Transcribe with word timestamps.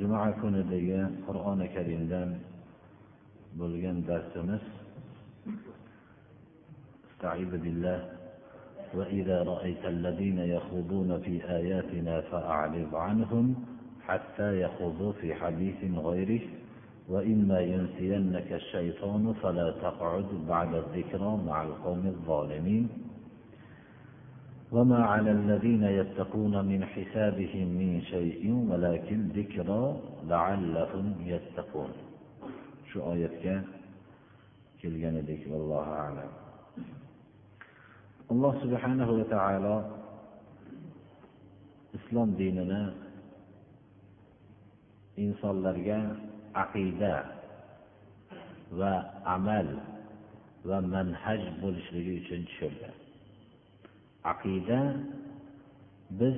Juma 0.00 0.32
kunidagi 0.40 1.00
qur'oni 1.26 1.66
karimdan 1.74 2.28
bo'lgan 3.60 3.96
darsimiz 4.08 4.64
استعيذ 7.20 7.52
بالله. 7.64 8.00
وإذا 8.94 9.42
رأيت 9.42 9.84
الذين 9.84 10.38
يخوضون 10.38 11.20
في 11.20 11.34
آياتنا 11.58 12.20
فأعرض 12.20 12.94
عنهم 12.94 13.54
حتى 14.08 14.60
يخوضوا 14.60 15.12
في 15.12 15.34
حديث 15.34 15.80
غيره. 16.08 16.40
وإما 17.08 17.60
ينسينك 17.60 18.52
الشيطان 18.52 19.32
فلا 19.42 19.68
تقعد 19.70 20.28
بعد 20.48 20.74
الذكرى 20.74 21.32
مع 21.46 21.62
القوم 21.62 22.06
الظالمين. 22.06 22.88
وما 24.71 25.05
على 25.05 25.31
الذين 25.31 25.83
يتقون 25.83 26.65
من 26.65 26.85
حسابهم 26.85 27.67
من 27.67 28.01
شيء 28.01 28.43
ولكن 28.69 29.27
ذكرى 29.27 29.83
لعلهم 30.27 31.15
يتقون 31.25 31.91
شو 32.91 33.13
آيتك 33.13 33.63
kelgan 34.85 35.17
edik 35.17 35.41
vallohu 35.49 35.91
alam 35.97 36.31
alloh 38.29 38.53
subhanahu 38.61 39.11
va 39.17 39.25
taolo 39.33 39.77
islom 41.97 42.29
dinini 42.37 42.83
insonlarga 45.25 45.99
aqida 46.63 47.15
va 48.77 48.93
amal 49.35 49.67
va 50.69 50.77
manhaj 50.93 51.41
bo'lishligi 51.65 52.13
uchun 52.21 52.41
tushirdi 52.49 52.89
Aqida 54.32 54.80
biz 56.20 56.36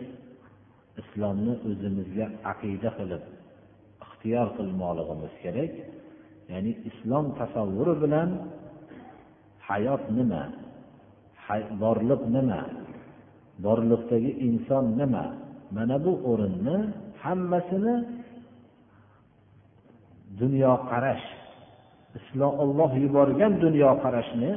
islomni 1.00 1.55
o'zimizga 1.69 2.27
aqida 2.52 2.91
qilib 2.98 3.22
ixtiyor 4.05 4.48
qilmoqligimiz 4.58 5.34
kerak. 5.44 5.72
Ya'ni 6.52 6.72
islom 6.91 7.27
tasavvuri 7.39 7.94
bilan 8.02 8.30
hayot 9.69 10.05
nima? 10.19 10.42
Borliq 11.83 12.22
nima? 12.36 12.61
Borliqdagi 13.64 14.33
inson 14.48 14.84
nima? 15.00 15.24
Mana 15.77 15.96
bu 16.05 16.12
o'rinni 16.30 16.78
hammasini 17.22 17.94
dunyoqarash 20.41 21.27
islom 22.19 22.55
olloh 22.62 22.91
yuborgan 23.05 23.52
dunyoqarashni 23.64 24.50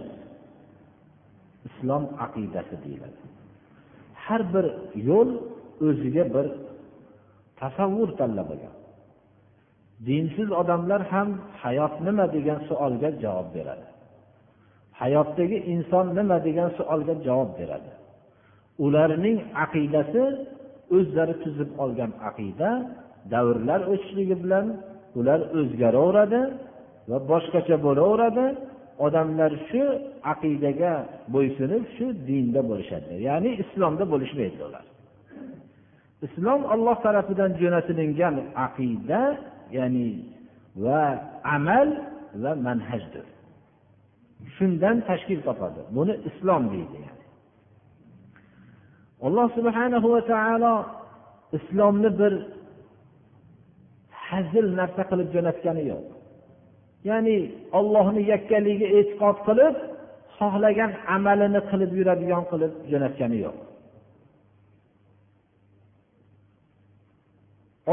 islom 1.68 2.04
aqidasi 2.26 2.76
deyiladi. 2.84 3.20
Har 4.24 4.42
bir 4.54 4.66
yo'l 5.10 5.30
o'ziga 5.88 6.26
bir 6.36 6.48
tasavvur 7.60 8.10
tanlab 8.20 8.50
olgan 8.54 8.76
dinsiz 10.08 10.50
odamlar 10.62 11.02
ham 11.12 11.30
hayot 11.64 11.94
nima 12.08 12.26
degan 12.36 12.60
savolga 12.70 13.10
javob 13.24 13.48
beradi. 13.56 13.88
Hayotdagi 15.02 15.58
inson 15.74 16.06
nima 16.18 16.38
degan 16.48 16.70
savolga 16.78 17.14
javob 17.28 17.52
beradi. 17.60 17.92
Ularning 18.86 19.38
aqidasi 19.66 20.24
o'zlari 20.98 21.36
tuzib 21.44 21.70
olgan 21.84 22.12
aqida 22.30 22.70
davrlar 23.34 23.82
o'tishligi 23.92 24.36
bilan 24.44 24.66
ular 25.20 25.40
o'zgaraveradi 25.60 26.42
va 27.10 27.18
boshqacha 27.32 27.76
bo'laveradi. 27.86 28.46
Odamlar 29.06 29.52
shu 29.70 29.84
aqidaga 30.34 30.94
bo'ysunib 31.36 31.84
shu 31.96 32.06
dinda 32.30 32.62
bo'lishadi. 32.70 33.14
Ya'ni 33.28 33.50
islomda 33.64 34.04
bo'lishmaydi 34.14 34.60
ular. 34.68 34.86
Islom 36.28 36.62
olloh 36.74 36.98
tarafidan 37.06 37.52
jo'natilingan 37.62 38.36
aqida 38.68 39.22
ya'ni 39.78 40.08
va 40.86 41.04
amal 41.56 41.90
va 42.44 42.52
manhajdir. 42.68 43.26
Shundan 44.56 44.98
tashkil 45.10 45.40
topadi. 45.48 45.82
Buni 45.98 46.14
islom 46.30 46.64
deydi 46.74 46.98
yani. 47.06 47.24
alloh 49.28 49.48
subhanahu 49.58 50.08
va 50.16 50.22
taolo 50.32 50.76
islomni 51.58 52.10
bir 52.20 52.34
hazil 54.28 54.66
narsa 54.80 55.04
qilib 55.10 55.30
jo'natgani 55.36 55.84
yo'q. 55.92 56.15
Ya'ni 57.10 57.38
ollohni 57.80 58.22
yakkaligiga 58.34 58.88
e'tiqod 58.98 59.38
qilib 59.48 59.76
xohlagan 60.38 60.92
amalini 61.16 61.62
qilib 61.70 61.92
yuradigan 62.00 62.44
qilib 62.52 62.74
jo'natgani 62.92 63.38
yo'q. 63.46 63.58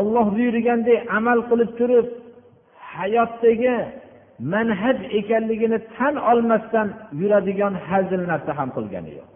Olloh 0.01 0.27
buyurgandek 0.37 1.01
amal 1.19 1.39
qilib 1.51 1.71
turib 1.79 2.07
hayotdagi 2.95 3.75
manhaj 4.55 4.99
ekanligini 5.19 5.79
tan 5.95 6.15
olmasdan 6.31 6.89
yuradigan 7.21 7.75
hazil 7.87 8.23
narsa 8.31 8.53
ham 8.59 8.69
qilgani 8.77 9.13
yo'q. 9.19 9.31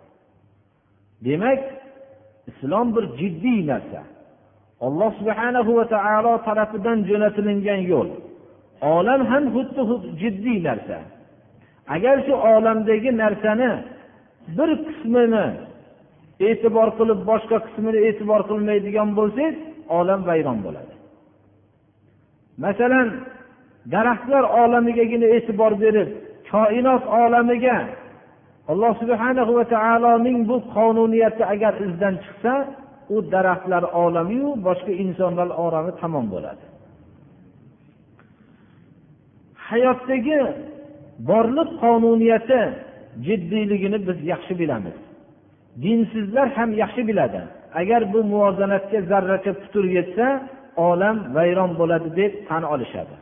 Demak 1.26 1.60
islom 2.50 2.86
bir 2.96 3.04
jiddiy 3.20 3.60
narsa. 3.72 4.00
Alloh 4.86 5.10
subhanahu 5.20 5.70
va 5.78 5.84
taolo 5.94 6.32
tarafidan 6.48 6.98
jo'natilingan 7.08 7.80
yo'l. 7.92 8.08
Olam 8.80 9.20
ham 9.30 9.44
xuddi 9.54 9.82
jiddiy 10.20 10.58
narsa. 10.68 10.98
Agar 11.94 12.16
shu 12.26 12.34
olamdagi 12.54 13.10
narsani 13.22 13.70
bir 14.56 14.70
qismini 14.86 15.46
e'tibor 16.48 16.88
qilib 16.98 17.20
boshqa 17.30 17.56
qismini 17.66 17.98
e'tibor 18.08 18.40
qilmaydigan 18.50 19.08
bo'lsangiz 19.18 19.56
olam 19.98 20.20
vayron 20.28 20.58
bo'ladi. 20.66 20.94
Masalan 22.64 23.08
daraxtlar 23.94 24.44
olamigagina 24.62 25.26
e'tibor 25.36 25.72
berib 25.84 26.08
koinot 26.50 27.02
olamiga 27.22 27.78
alloh 28.72 28.92
subhanahu 29.02 29.52
va 29.58 29.64
taoloning 29.74 30.38
bu 30.50 30.56
qonuniyati 30.76 31.42
agar 31.54 31.74
izdan 31.86 32.14
chiqsa 32.24 32.52
u 33.14 33.16
daraxtlar 33.34 33.84
olamiyu 34.04 34.48
boshqa 34.66 34.92
insonlar 35.04 35.48
olami 35.64 35.90
tamom 36.00 36.26
bo'ladi. 36.34 36.64
Hayotdagi 39.70 40.40
borliq 41.28 41.70
qonuniyati 41.82 42.60
jiddiyligini 43.26 43.98
biz 44.08 44.18
yaxshi 44.32 44.54
bilamiz. 44.60 44.96
Dinsizlar 45.82 46.48
ham 46.56 46.70
yaxshi 46.82 47.02
biladi. 47.08 47.40
Agar 47.80 48.02
bu 48.12 48.18
muvozanatga 48.32 49.00
zarracha 49.10 49.52
putur 49.60 49.84
yetsa 49.98 50.26
olam 50.88 51.16
vayron 51.36 51.70
bo'ladi 51.80 52.08
deb 52.20 52.32
tan 52.48 52.62
olishadi. 52.74 53.16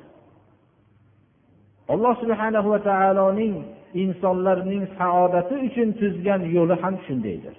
Alloh 1.93 2.15
subhanahu 2.23 2.69
va 2.75 2.81
taoloning 2.91 3.55
insonlarning 4.03 4.85
saodati 4.99 5.55
uchun 5.67 5.89
tuzgan 6.01 6.43
yo'li 6.57 6.75
ham 6.83 6.95
shundaydir. 7.07 7.55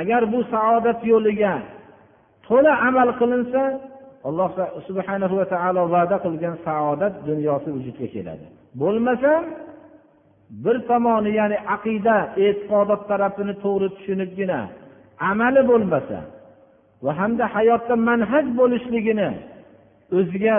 Agar 0.00 0.22
bu 0.32 0.40
saodat 0.54 1.00
yo'liga 1.12 1.54
to'la 2.46 2.72
amal 2.88 3.08
qilinsa 3.20 3.62
alloh 4.28 4.48
subhanahu 4.88 5.34
va 5.40 5.46
taolo 5.54 5.82
va'da 5.94 6.16
qilgan 6.24 6.54
saodat 6.66 7.14
dunyosi 7.28 7.68
vujudga 7.76 8.06
keladi. 8.14 8.46
Bo'lmasa 8.82 9.32
bir 10.64 10.76
tomoni 10.90 11.30
ya'ni 11.40 11.58
aqida 11.76 12.16
e'tiqodot 12.44 13.02
tarafini 13.10 13.54
to'g'ri 13.64 13.88
tushunibgina 13.96 14.60
amali 15.30 15.62
bo'lmasa 15.70 16.18
va 17.04 17.12
hamda 17.20 17.44
hayotda 17.54 17.94
manhaj 18.08 18.46
bo'lishligini 18.60 19.30
o'ziga 20.18 20.56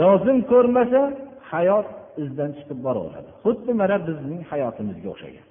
lozim 0.00 0.38
ko'rmasa 0.52 1.00
hayot 1.52 1.86
izdan 2.24 2.50
chiqib 2.56 2.78
boraveradi. 2.86 3.30
Xuddi 3.44 3.72
mana 3.80 3.96
bizning 4.08 4.42
hayotimizga 4.50 5.08
o'xshagan. 5.14 5.46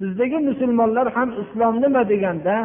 Bizdagi 0.00 0.38
musulmonlar 0.50 1.06
ham 1.16 1.28
islom 1.42 1.74
nima 1.84 2.02
deganda 2.12 2.56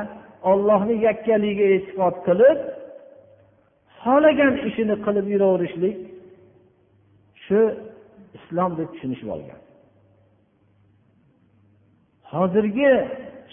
ollohni 0.51 0.95
yakkaligiga 1.07 1.65
e'tiqod 1.75 2.15
qilib 2.27 2.59
xohlagan 4.03 4.53
ishini 4.69 4.95
qilib 5.05 5.25
yuraverishlik 5.33 5.97
shu 7.45 7.59
islom 8.37 8.71
deb 8.79 8.87
tushunishib 8.93 9.29
olgan. 9.35 9.59
Hozirgi 12.33 12.91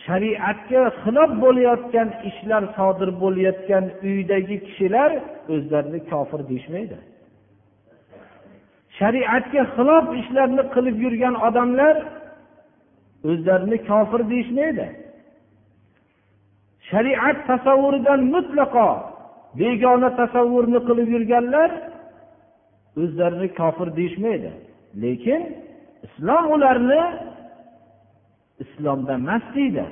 shariatga 0.07 0.83
xilof 1.03 1.31
bo'layotgan 1.45 2.09
ishlar 2.31 2.63
sodir 2.77 3.11
bo'layotgan 3.23 3.85
uydagi 4.09 4.57
kishilar 4.67 5.11
o'zlarini 5.55 6.01
kofir 6.11 6.41
deyishmaydi. 6.51 6.99
Shariatga 8.99 9.63
xilof 9.75 10.05
ishlarni 10.21 10.63
qilib 10.75 10.97
yurgan 11.05 11.35
odamlar 11.47 11.97
o'zlarini 13.31 13.79
kofir 13.91 14.21
deyishmaydi. 14.33 14.87
Shariat 16.91 17.39
tasavvuridan 17.49 18.21
mutlaqo 18.35 18.89
begona 19.59 20.09
tasavvurni 20.21 20.81
qilib 20.89 21.09
yurganlar 21.15 21.71
o'zlarini 23.03 23.49
kofir 23.61 23.89
deyishmaydi. 23.99 24.51
Lekin 25.03 25.43
islom 26.07 26.45
ularni 26.55 27.03
islomda 28.65 29.13
emas 29.21 29.45
deydi. 29.57 29.87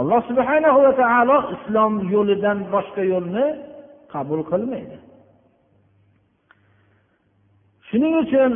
Alloh 0.00 0.20
subhana 0.30 0.70
va 0.76 0.90
taolo 1.02 1.38
islom 1.54 1.92
yo'lidan 2.14 2.58
boshqa 2.74 3.02
yo'lni 3.12 3.46
qabul 4.12 4.40
qilmaydi. 4.50 4.96
Shuning 7.88 8.14
uchun 8.24 8.52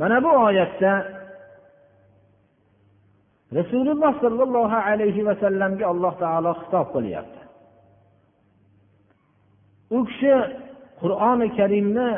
mana 0.00 0.16
bu 0.24 0.30
oyatda 0.46 1.21
rasululloh 3.58 4.12
sollallohu 4.24 4.76
alayhi 4.88 5.26
vasallamga 5.28 5.84
alloh 5.92 6.12
taolo 6.22 6.50
xitob 6.60 6.86
qilyapti. 6.94 7.40
U 9.96 9.98
kishi 10.08 10.34
qur'oni 11.02 11.48
karimni 11.58 12.10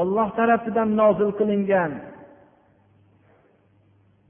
olloh 0.00 0.28
tarafidan 0.38 0.88
nozil 1.00 1.30
qilingan. 1.38 1.92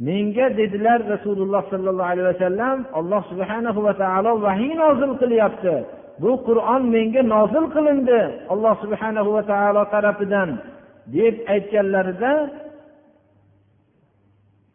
Menga 0.06 0.46
dedilar 0.60 1.00
rasululloh 1.14 1.62
sollallohu 1.72 2.10
alayhi 2.12 2.28
vasallam 2.32 2.76
alloh 2.98 3.22
subhana 3.30 3.70
va 3.86 3.92
taolo 4.02 4.32
vahiy 4.46 4.72
nozil 4.82 5.12
qilyapti. 5.22 5.74
Bu 6.22 6.30
qur'on 6.48 6.82
menga 6.94 7.22
nozil 7.34 7.64
qilindi 7.74 8.20
alloh 8.52 8.74
subhana 8.82 9.20
va 9.36 9.42
taolo 9.52 9.82
tarafidan 9.94 10.50
deb 11.14 11.34
aytganlarida 11.54 12.32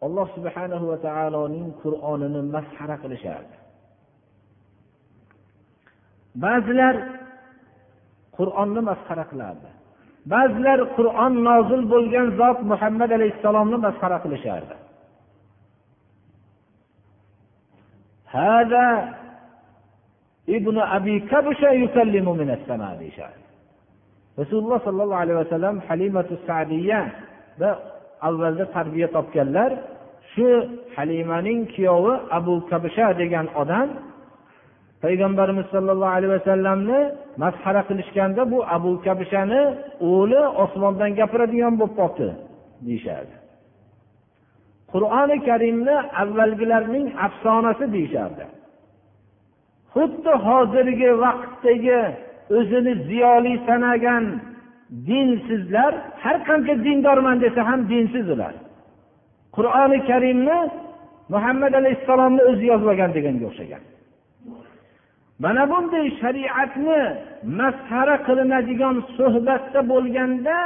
alloh 0.06 0.26
subhana 0.36 0.76
va 0.90 0.96
taoloning 1.06 1.68
qur'onini 1.82 2.40
masxara 2.54 2.96
qilishardi. 3.02 3.56
Ba'zilar 6.44 6.94
qur'onni 8.36 8.80
masxara 8.90 9.24
qilardi. 9.30 9.70
Ba'zilar 10.32 10.78
qur'on 10.96 11.32
nozil 11.48 11.82
bo'lgan 11.94 12.26
zot 12.40 12.58
muhammad 12.70 13.10
alayhissalomni 13.18 13.78
masxara 13.86 14.18
qilishardi. 14.24 14.74
Hada 18.34 18.86
ibn 20.46 20.76
abi 20.76 21.14
kabusha 21.30 21.70
yukallimu 21.82 22.32
min 22.40 22.48
as-sama 22.56 22.90
deyishardi 23.00 23.44
rasululloh 24.38 24.78
sollallohu 24.86 25.22
alayhi 25.24 25.38
vasallam 25.42 25.76
halimatu 25.88 26.34
sadiyada 26.48 27.70
avvalda 28.28 28.64
tarbiya 28.76 29.08
topganlar 29.16 29.70
shu 30.34 30.48
halimaning 30.96 31.60
kuyovi 31.74 32.14
abu 32.38 32.54
kabisha 32.70 33.06
degan 33.20 33.46
odam 33.62 33.88
payg'ambarimiz 35.04 35.66
sollallohu 35.74 36.14
alayhi 36.16 36.32
vasallamni 36.38 37.00
masxara 37.42 37.82
qilishganda 37.88 38.42
bu 38.52 38.58
abu 38.76 38.90
kabishani 39.06 39.62
o'g'li 40.10 40.42
osmondan 40.64 41.10
gapiradigan 41.20 41.74
bo'lib 41.80 41.94
qolibdi 42.00 42.28
deyishardi. 42.86 43.36
Qur'oni 44.92 45.36
karimni 45.48 45.96
avvalgilarning 46.22 47.06
afsonasi 47.26 47.84
deyishardi. 47.94 48.44
Xuddi 49.94 50.32
hozirgi 50.46 51.10
vaqtdagi 51.24 52.00
o'zini 52.58 52.92
ziyoli 53.08 53.54
sanagan 53.68 54.24
dinsizlar 55.08 55.92
har 56.22 56.36
qancha 56.48 56.74
dindorman 56.86 57.36
desa 57.44 57.60
ham 57.68 57.80
dinsiz 57.92 58.26
ular. 58.34 58.54
qur'oni 59.57 59.99
karimni 60.09 60.59
muhammad 61.33 61.73
alayhissalomni 61.81 62.41
o'zi 62.51 62.65
yozmagan 62.71 63.09
deganga 63.17 63.45
o'xshagan 63.49 63.83
mana 65.43 65.63
bunday 65.71 66.05
shariatni 66.21 67.01
masxara 67.59 68.15
qilinadigan 68.27 68.95
suhbatda 69.17 69.79
bo'lganda 69.91 70.57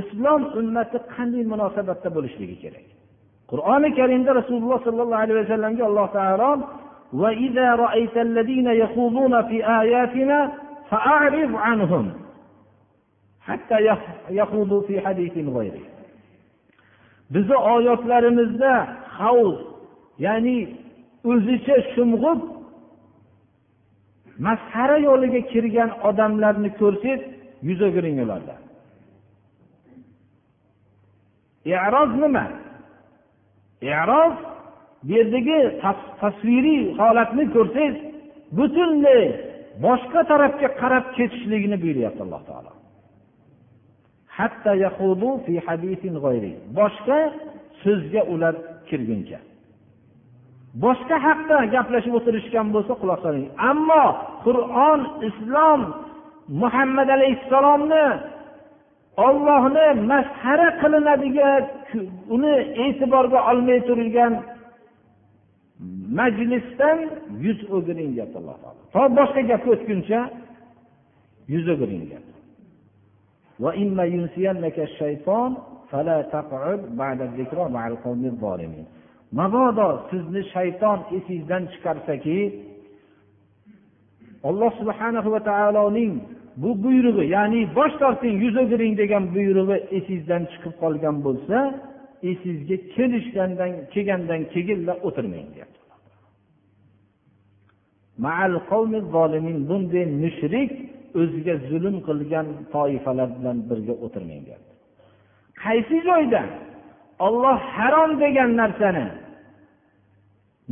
islom 0.00 0.42
ummati 0.60 0.98
qanday 1.14 1.42
munosabatda 1.52 2.08
bo'lishligi 2.16 2.56
kerak 2.64 2.86
qur'oni 3.52 3.88
karimda 3.98 4.30
rasululloh 4.40 4.78
sollallohu 4.86 5.22
alayhi 5.24 5.40
vasallamga 5.42 5.84
alloh 5.90 6.06
taolo 6.18 6.50
وإذا 7.22 7.74
رأيت 7.74 8.16
الذين 8.16 8.66
يخوضون 8.66 9.42
في 9.48 9.66
آياتنا 9.80 10.52
فأعرض 10.90 11.56
عنهم 11.56 12.12
حتى 13.40 13.78
يخوضوا 14.30 14.82
في 14.82 15.00
حديث 15.00 15.32
غيره 15.48 15.80
bizni 17.33 17.57
oyatlarimizda 17.73 18.71
havz 19.17 19.57
ya'ni 20.25 20.57
o'zicha 21.31 21.75
sho'ng'ib 21.93 22.39
masxara 24.45 24.97
yo'liga 25.07 25.41
kirgan 25.51 25.89
odamlarni 26.09 26.69
ko'rsangiz 26.81 27.21
yuz 27.67 27.79
o'giring 27.87 28.17
ulardan 28.25 28.61
eroz 31.65 32.11
nima? 32.21 32.45
Eroz 33.81 34.33
bu 35.03 35.13
yerdagi 35.13 35.79
tasviriy 36.21 36.81
holatni 36.99 37.45
ko'rsangiz 37.55 37.95
butunlay 38.57 39.23
boshqa 39.85 40.21
tarafga 40.31 40.69
qarab 40.81 41.05
ketishligini 41.17 41.77
buyuryapti 41.83 42.21
alloh 42.25 42.41
taolo. 42.49 42.71
Boshqa 46.79 47.19
so'zga 47.83 48.21
ular 48.33 48.55
kirguncha. 48.89 49.39
Boshqa 50.83 51.15
haqda 51.27 51.57
gaplashib 51.75 52.13
o'tirishgan 52.19 52.67
bo'lsa 52.75 52.93
quloq 53.01 53.19
soling. 53.25 53.47
Ammo 53.71 54.05
qur'on 54.45 55.01
islom 55.29 55.81
muhammad 56.61 57.09
alayhissalomni 57.17 58.05
ollohni 59.27 59.87
masxara 60.11 60.69
qilinadigan 60.81 61.63
uni 62.35 62.55
e'tiborga 62.83 63.39
olmay 63.51 63.79
turilgan 63.87 64.33
majlisdan 66.19 66.97
yuz 67.45 67.59
o'giring 67.75 68.09
deyapti 68.15 68.37
alloh 68.41 68.57
taolo. 68.63 68.81
To 68.93 69.01
boshqa 69.19 69.41
gapga 69.49 69.69
o'tguncha 69.75 70.19
yuz 71.53 71.65
o'giring 71.73 72.03
deyapti. 72.09 72.38
Mabodo 79.39 79.87
sizni 80.09 80.41
shayton 80.53 80.99
esingizdan 81.17 81.63
chiqarsaki 81.73 82.39
alloh 84.49 84.71
subhana 84.79 85.21
va 85.33 85.39
taoloning 85.51 86.13
bu 86.61 86.69
buyrug'i 86.83 87.25
ya'ni 87.35 87.61
bosh 87.77 87.95
torting 88.01 88.35
yuz 88.43 88.55
o'giring 88.63 88.93
degan 89.01 89.23
buyrug'i 89.35 89.77
esingizdan 89.97 90.43
chiqib 90.51 90.75
qolgan 90.83 91.15
bo'lsa 91.25 91.57
esingizga 92.31 92.77
kelishgandan 92.95 93.71
kelgandan 93.93 94.41
keyinla 94.53 94.93
o'tirmang 95.07 95.47
deyapti. 95.55 95.79
Bunday 99.69 100.05
mushrik 100.23 100.71
o'ziga 101.21 101.55
zulm 101.69 101.95
qilgan 102.07 102.47
toifalar 102.73 103.29
bilan 103.37 103.57
birga 103.69 103.93
o'tirmang 104.05 104.41
deyapti 104.47 104.73
qaysi 105.63 105.97
joyda? 106.09 106.43
Olloh 107.25 107.59
harom 107.77 108.11
degan 108.23 108.51
narsani 108.61 109.07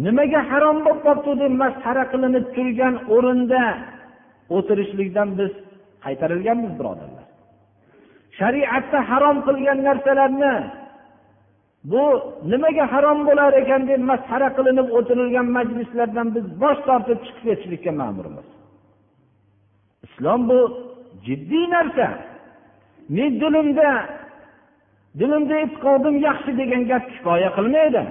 nimaga 0.05 0.41
harom 0.51 0.77
bo'lib 0.85 0.99
qolibdi 1.05 1.33
deb 1.43 1.53
masxara 1.63 2.03
qilinib 2.13 2.45
turgan 2.55 2.95
o'rinda 3.15 3.63
o'tirishlikdan 4.55 5.29
biz 5.39 5.51
qaytarilganmiz 6.05 6.73
birodarlar. 6.79 7.25
Shariatda 8.39 8.99
harom 9.11 9.37
qilgan 9.47 9.79
narsalarni 9.87 10.55
bu 11.91 12.03
nimaga 12.51 12.85
harom 12.93 13.19
bo'lar 13.27 13.51
ekan 13.61 13.81
deb 13.91 14.01
masxara 14.11 14.49
qilinib 14.57 14.87
o'tirilgan 14.97 15.47
majlislardan 15.57 16.27
biz 16.35 16.45
bosh 16.63 16.79
tortib 16.87 17.19
chiqib 17.25 17.43
ketishlikka 17.47 17.91
ma'murmiz. 18.01 18.47
islom 20.16 20.40
bu 20.48 20.58
jiddiy 21.26 21.64
narsa 21.74 22.08
men 23.16 23.30
dilimda 23.42 23.90
dilimda 25.20 25.54
e'tiqodim 25.64 26.16
yaxshi 26.28 26.52
degan 26.60 26.82
gap 26.90 27.04
kifoya 27.12 27.50
qilmaydi 27.56 28.04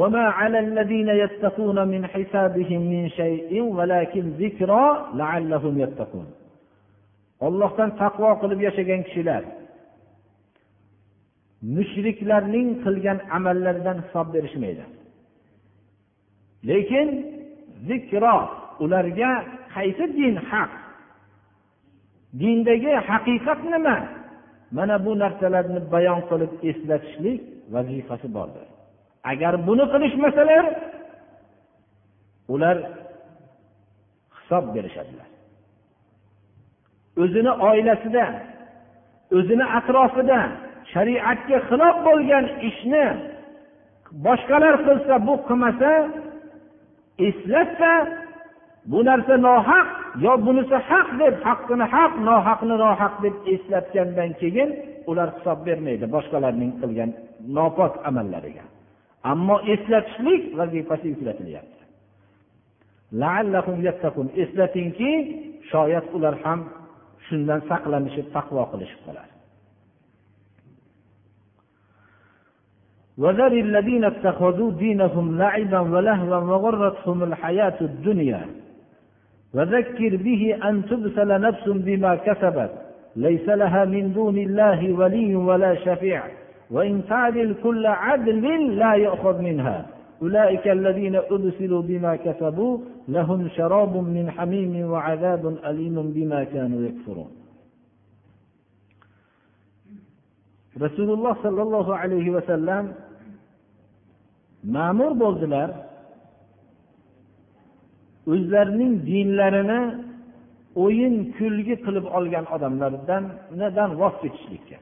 وما 0.00 0.24
على 0.38 0.58
الذين 0.58 1.08
يتقون 1.08 1.88
من 1.88 2.06
حسابهم 2.06 2.80
من 2.92 3.08
شيء 3.08 3.62
ولكن 3.62 4.24
ذكرى 4.42 4.84
لعلهم 5.14 5.74
يتقون 5.84 6.28
ollohdan 7.46 7.90
taqvo 8.02 8.30
qilib 8.42 8.60
yashagan 8.66 9.00
kishilar 9.06 9.42
mushriklarning 11.76 12.68
qilgan 12.84 13.18
amallaridan 13.36 13.98
hisob 14.04 14.26
berishmaydi 14.34 14.84
Lekin 16.67 17.07
zikro 17.87 18.37
ularga 18.79 19.31
qaysi 19.73 20.05
din 20.17 20.35
haq? 20.49 20.71
Dindagi 22.39 22.93
haqiqat 23.09 23.59
nima? 23.73 23.97
Mana 24.71 24.95
bu 25.05 25.11
narsalarni 25.23 25.79
bayon 25.93 26.21
qilib 26.29 26.51
eslatishlik 26.69 27.41
vazifasi 27.73 28.27
bordir. 28.35 28.67
Agar 29.31 29.53
buni 29.67 29.85
qilishmasalar 29.93 30.65
ular 32.53 32.77
hisob 34.37 34.65
berishadilar. 34.75 35.29
O'zini 37.21 37.51
oilasida 37.69 38.25
o'zini 39.37 39.65
atrofida 39.77 40.39
shariatga 40.93 41.57
xilof 41.69 41.95
bo'lgan 42.07 42.45
ishni 42.69 43.05
boshqalar 44.25 44.75
qilsa 44.85 45.15
bu 45.27 45.33
qilmasa 45.47 45.91
eslatsa 47.27 47.91
bu 48.91 48.99
narsa 49.09 49.35
nohaq 49.47 49.87
yo 50.25 50.33
bunisi 50.45 50.77
haq 50.89 51.07
deb 51.21 51.35
haqqini 51.45 51.85
haq 51.95 52.13
nohaqni 52.27 52.75
nohaq 52.83 53.13
deb 53.23 53.35
eslatgandan 53.53 54.31
keyin 54.41 54.69
ular 55.09 55.29
hisob 55.35 55.59
bermaydi 55.67 56.05
boshqalarning 56.15 56.71
qilgan 56.81 57.09
nopok 57.57 57.93
amallariga. 58.09 58.65
Ammo 59.31 59.57
eslatishlik 59.73 60.43
vazifasi 60.59 61.07
yuklatilyapti. 61.13 61.81
Eslatingki 64.43 65.11
shoyat 65.71 66.05
ular 66.15 66.35
ham 66.43 66.59
shundan 67.27 67.59
saqlanishib 67.69 68.27
taqvo 68.35 68.63
qilishib 68.71 69.01
qolar 69.07 69.28
وذر 73.19 73.51
الذين 73.51 74.03
اتخذوا 74.03 74.71
دينهم 74.71 75.37
لعبا 75.37 75.79
ولهوا 75.79 76.37
وغرتهم 76.37 77.23
الحياة 77.23 77.77
الدنيا. 77.81 78.45
وذكر 79.53 80.15
به 80.15 80.57
أن 80.69 80.85
تبسل 80.85 81.41
نفس 81.41 81.69
بما 81.69 82.15
كسبت. 82.15 82.71
ليس 83.15 83.49
لها 83.49 83.85
من 83.85 84.13
دون 84.13 84.37
الله 84.37 84.93
ولي 84.93 85.35
ولا 85.35 85.75
شفيع. 85.75 86.23
وإن 86.71 87.01
تعدل 87.09 87.55
كل 87.63 87.85
عدل 87.85 88.77
لا 88.77 88.93
يؤخذ 88.93 89.41
منها. 89.41 89.85
أولئك 90.21 90.67
الذين 90.67 91.15
أبسلوا 91.15 91.81
بما 91.81 92.15
كسبوا 92.15 92.77
لهم 93.07 93.47
شراب 93.47 93.97
من 93.97 94.31
حميم 94.31 94.91
وعذاب 94.91 95.57
أليم 95.65 96.11
بما 96.11 96.43
كانوا 96.43 96.81
يكفرون. 96.81 97.31
رسول 100.81 101.09
الله 101.13 101.35
صلى 101.43 101.61
الله 101.61 101.95
عليه 101.95 102.29
وسلم 102.29 102.93
ma'mur 104.63 105.11
bo'ldilar. 105.23 105.69
O'zlarining 108.33 108.93
dinlarini 109.09 109.81
o'yin 110.83 111.15
kulgi 111.37 111.75
qilib 111.85 112.05
olgan 112.17 112.45
odamlardan 112.55 113.89
voz 114.01 114.15
kechishlikka. 114.21 114.77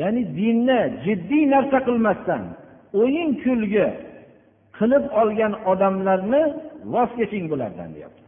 Ya'ni 0.00 0.22
dinni 0.38 0.80
jiddiy 1.04 1.44
narsa 1.54 1.78
qilmasdan 1.86 2.42
o'yin 3.00 3.30
kulgi 3.44 3.86
qilib 4.78 5.04
olgan 5.20 5.52
odamlarni 5.72 6.42
voz 6.94 7.10
keching 7.18 7.44
bulardan 7.52 7.90
deyapti. 7.94 8.24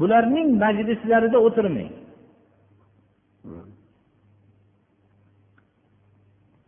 Bularning 0.00 0.48
majlislarida 0.62 1.38
o'tirmang. 1.46 1.92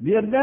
Bu 0.00 0.08
yerda 0.16 0.42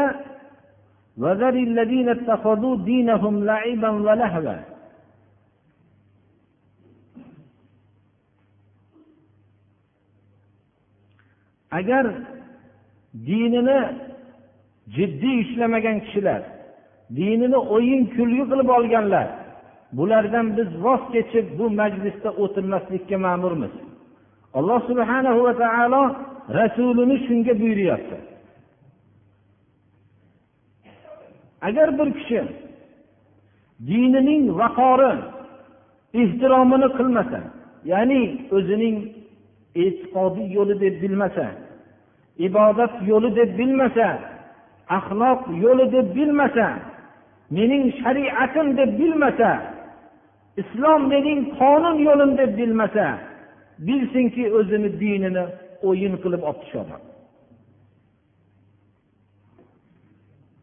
agar 11.78 12.06
dinini 13.26 13.78
jiddiy 14.96 15.36
ushlamagan 15.44 16.00
kishilar 16.04 16.42
dinini 17.16 17.58
o'yin 17.76 18.02
kulgi 18.16 18.44
qilib 18.50 18.68
olganlar 18.78 19.28
bulardan 19.96 20.46
biz 20.56 20.68
voz 20.84 21.02
kechib 21.14 21.46
bu 21.58 21.70
majlisda 21.80 22.30
o'tirmaslikka 22.42 23.16
ma'murmiz. 23.26 23.74
Alloh 24.58 24.80
subhanahu 24.90 25.40
va 25.46 25.54
taolo 25.62 26.02
rasulini 26.58 27.16
shunga 27.26 27.52
buyuryapti. 27.60 28.33
Agar 31.66 31.88
bir 31.98 32.08
kishi 32.18 32.40
dinining 33.88 34.44
vaqori 34.60 35.12
ehtiromini 36.20 36.88
qilmasa 36.98 37.40
ya'ni 37.92 38.22
o'zining 38.56 38.96
e'tiqodiy 39.82 40.48
yo'li 40.56 40.74
deb 40.84 40.94
bilmasa 41.02 41.46
ibodat 42.46 42.92
yo'li 43.10 43.30
deb 43.38 43.50
bilmasa 43.58 44.08
axloq 44.98 45.40
yo'li 45.64 45.86
deb 45.94 46.06
bilmasa 46.16 46.66
mening 47.56 47.84
shariatim 48.00 48.66
deb 48.78 48.90
bilmasa 49.00 49.50
islom 50.62 51.00
mening 51.12 51.40
qonun 51.58 51.96
yo'lim 52.08 52.30
deb 52.40 52.50
bilmasa 52.58 53.06
bilsinki 53.86 54.44
o'zini 54.58 54.90
dinini 55.00 55.44
o'yin 55.88 56.14
qilib 56.22 56.42
olib 56.48 56.58
tushyapman 56.62 57.02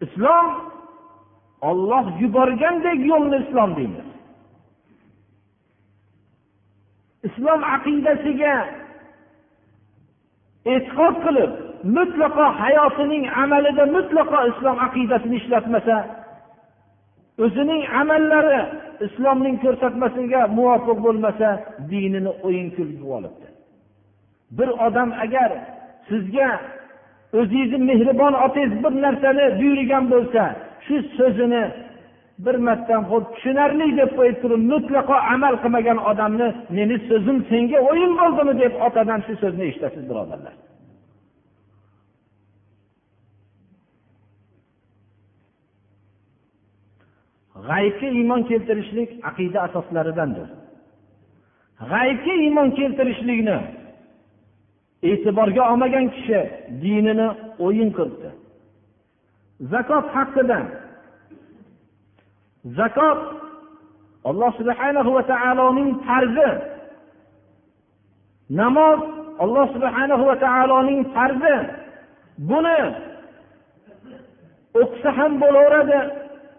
islom 0.05 0.45
olloh 1.69 2.05
yuborgandek 2.21 2.99
yo'lni 3.11 3.37
islom 3.43 3.71
deymiz 3.79 4.07
islom 7.27 7.61
aqidasiga 7.75 8.55
e'tiqod 10.73 11.15
qilib 11.25 11.51
mutlaqo 11.97 12.45
hayotining 12.61 13.23
amalida 13.43 13.85
mutlaqo 13.97 14.39
islom 14.51 14.77
aqidasini 14.87 15.35
ishlatmasa 15.41 15.95
o'zining 17.43 17.83
amallari 18.01 18.61
islomning 19.07 19.55
ko'rsatmasiga 19.63 20.41
muvofiq 20.57 20.97
bo'lmasa 21.05 21.49
dinini 21.91 22.31
o'yin 22.47 22.67
kulgi 22.75 23.05
olibdi 23.17 23.47
bir 24.57 24.69
odam 24.87 25.09
agar 25.25 25.51
sizga 26.09 26.49
o'zingizni 27.39 27.77
mehribon 27.91 28.33
otangiz 28.45 28.73
bir 28.83 28.93
narsani 29.05 29.45
buyurgan 29.59 30.03
bo'lsa 30.13 30.43
shu 30.91 31.09
so'zini 31.17 31.63
bir 32.45 32.55
marta 32.67 32.95
tushunarli 33.33 33.87
deb 33.99 34.09
qo'yib 34.17 34.37
turib 34.43 34.61
mutlaqo 34.73 35.15
amal 35.33 35.53
qilmagan 35.63 35.99
odamni 36.11 36.47
meni 36.77 36.97
so'zim 37.09 37.37
senga 37.49 37.79
o'yin 37.91 38.13
bo'ldimi 38.21 38.53
deb 38.63 38.73
otadan 38.87 39.19
shu 39.25 39.33
so'zni 39.41 39.63
eshitasiz 39.69 40.03
birodarlar. 40.09 40.55
G'aybga 47.67 48.07
iymon 48.19 48.41
keltirishlik 48.49 49.09
aqida 49.29 49.59
asoslaridandir. 49.67 50.49
G'aybga 51.91 52.33
iymon 52.45 52.69
keltirishlikni 52.79 53.57
e'tiborga 55.09 55.61
olmagan 55.71 56.05
kishi 56.15 56.39
dinini 56.83 57.27
o'yin 57.65 57.89
qilibdi. 57.97 58.29
Zakot 59.69 60.05
haqida. 60.15 60.59
Zakot 62.77 63.19
alloh 64.29 64.51
subhana 64.59 65.01
va 65.15 65.23
taoloning 65.33 65.91
farzi. 66.05 66.49
Namoz 68.49 68.99
alloh 69.43 69.65
subhana 69.75 70.15
va 70.29 70.35
taoloning 70.45 71.01
farzi. 71.13 71.55
Buni 72.49 72.79
o'qisa 74.81 75.09
ham 75.17 75.31
bo'laveradi 75.43 75.99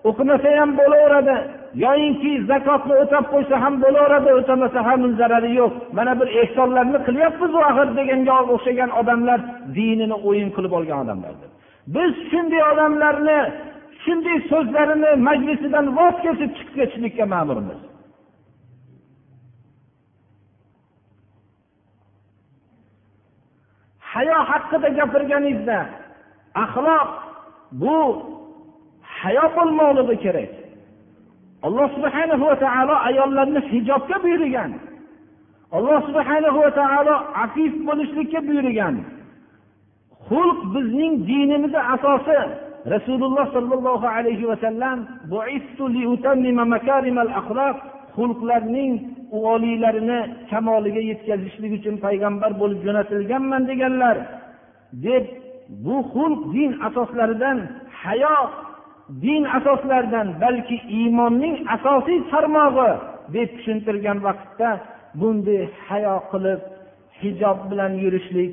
o'qimasa 0.09 0.49
ham 0.59 0.71
bo'laveradi 0.81 1.37
yoyinki 1.85 2.33
zakotni 2.51 2.95
o'tab 3.03 3.25
qo'ysa 3.33 3.57
ham 3.65 3.75
bo'laveradi 3.85 4.31
o'tamasa 4.41 4.81
ham 4.89 5.01
zarari 5.21 5.51
yo'q. 5.61 5.73
Mana 5.97 6.13
bir 6.21 6.29
ehsonlarni 6.43 6.99
qilyapmiz 7.07 7.53
axir 7.69 7.89
deganga 7.99 8.37
o'xshagan 8.55 8.91
odamlar 9.01 9.39
dinini 9.77 10.17
o'yin 10.29 10.49
qilib 10.57 10.73
olgan 10.79 10.99
odamlardir. 11.05 11.52
Biz 11.87 12.13
shunday 12.31 12.63
odamlarni 12.73 13.39
shunday 14.05 14.39
so'zlarini 14.51 15.11
majlisidan 15.29 15.87
voz 15.99 16.15
kechib 16.25 16.51
chiqib 16.57 16.75
ketishlikka 16.79 17.25
ma'murmiz. 17.35 17.81
Hayo 24.13 24.39
haqida 24.51 24.89
gapirganingizda 24.99 25.79
axloq 26.65 27.11
bu 27.83 27.97
hayo 29.19 29.47
bo'lmoqligi 29.57 30.17
kerak. 30.25 30.53
Alloh 31.67 31.89
subhana 31.97 32.35
va 32.43 32.55
taolo 32.65 32.95
ayollarni 33.09 33.61
hijobga 33.71 34.17
buyurgan. 34.25 34.73
Alloh 35.77 35.99
subhana 36.09 36.49
va 36.59 36.69
taolo 36.81 37.15
afif 37.45 37.73
bo'lishlikka 37.87 38.41
buyurgan. 38.49 38.95
Xulq 40.29 40.61
bizning 40.75 41.13
dinimizni 41.29 41.81
asosi. 41.95 42.41
Rasululloh 42.95 43.47
sollallohu 43.57 44.07
alayhi 44.17 44.45
vasallam 44.53 44.99
xulqlarning 48.17 48.93
oliylarini 49.53 50.21
kamoliga 50.51 51.03
yetkazishlik 51.11 51.73
uchun 51.79 51.97
payg'ambar 52.05 52.51
bo'lib 52.61 52.81
jo'natilganman 52.87 53.63
deganlar. 53.71 54.17
Deb 55.07 55.25
bu 55.85 55.97
xulq 56.13 56.41
din 56.57 56.71
asoslaridan 56.89 57.59
hayo 58.03 58.37
din 59.25 59.43
asoslaridan 59.59 60.29
balki 60.43 60.77
iymonning 60.99 61.57
asosiy 61.77 62.21
tarmog'i 62.33 62.91
deb 63.35 63.49
tushuntirgan 63.57 64.19
vaqtda 64.27 64.71
bunday 65.21 65.63
hayo 65.89 66.17
qilib 66.31 66.61
hijob 67.21 67.59
bilan 67.71 67.93
yurishlik 68.03 68.53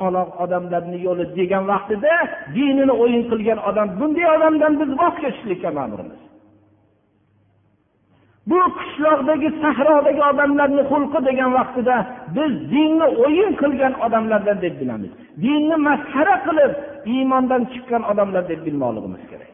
qoloq 0.00 0.28
odamlarni 0.44 0.98
yo'li 1.06 1.24
degan 1.38 1.64
vaqtida 1.72 2.14
dinini 2.56 2.94
o'yin 3.02 3.22
qilgan 3.30 3.58
odam 3.68 3.88
bunday 3.98 4.26
odamdan 4.36 4.72
biz 4.80 4.90
voz 5.00 5.14
kechishlikka 5.22 5.70
ma'murmiz 5.78 6.20
bu 8.50 8.60
qishloqdagi 8.78 9.48
sahrodagi 9.62 10.22
odamlarni 10.32 10.82
xulqi 10.90 11.20
degan 11.28 11.50
vaqtida 11.58 11.96
biz 12.36 12.52
dinni 12.74 13.06
o'yin 13.24 13.50
qilgan 13.60 13.94
odamlardan 14.06 14.58
deb 14.64 14.74
bilamiz. 14.80 15.12
Dinni 15.44 15.76
masxara 15.88 16.36
qilib 16.46 16.72
iymondan 17.14 17.62
chiqqan 17.72 18.02
odamlar 18.10 18.42
deb 18.50 18.60
bilmoqligimiz 18.66 19.22
kerak. 19.30 19.47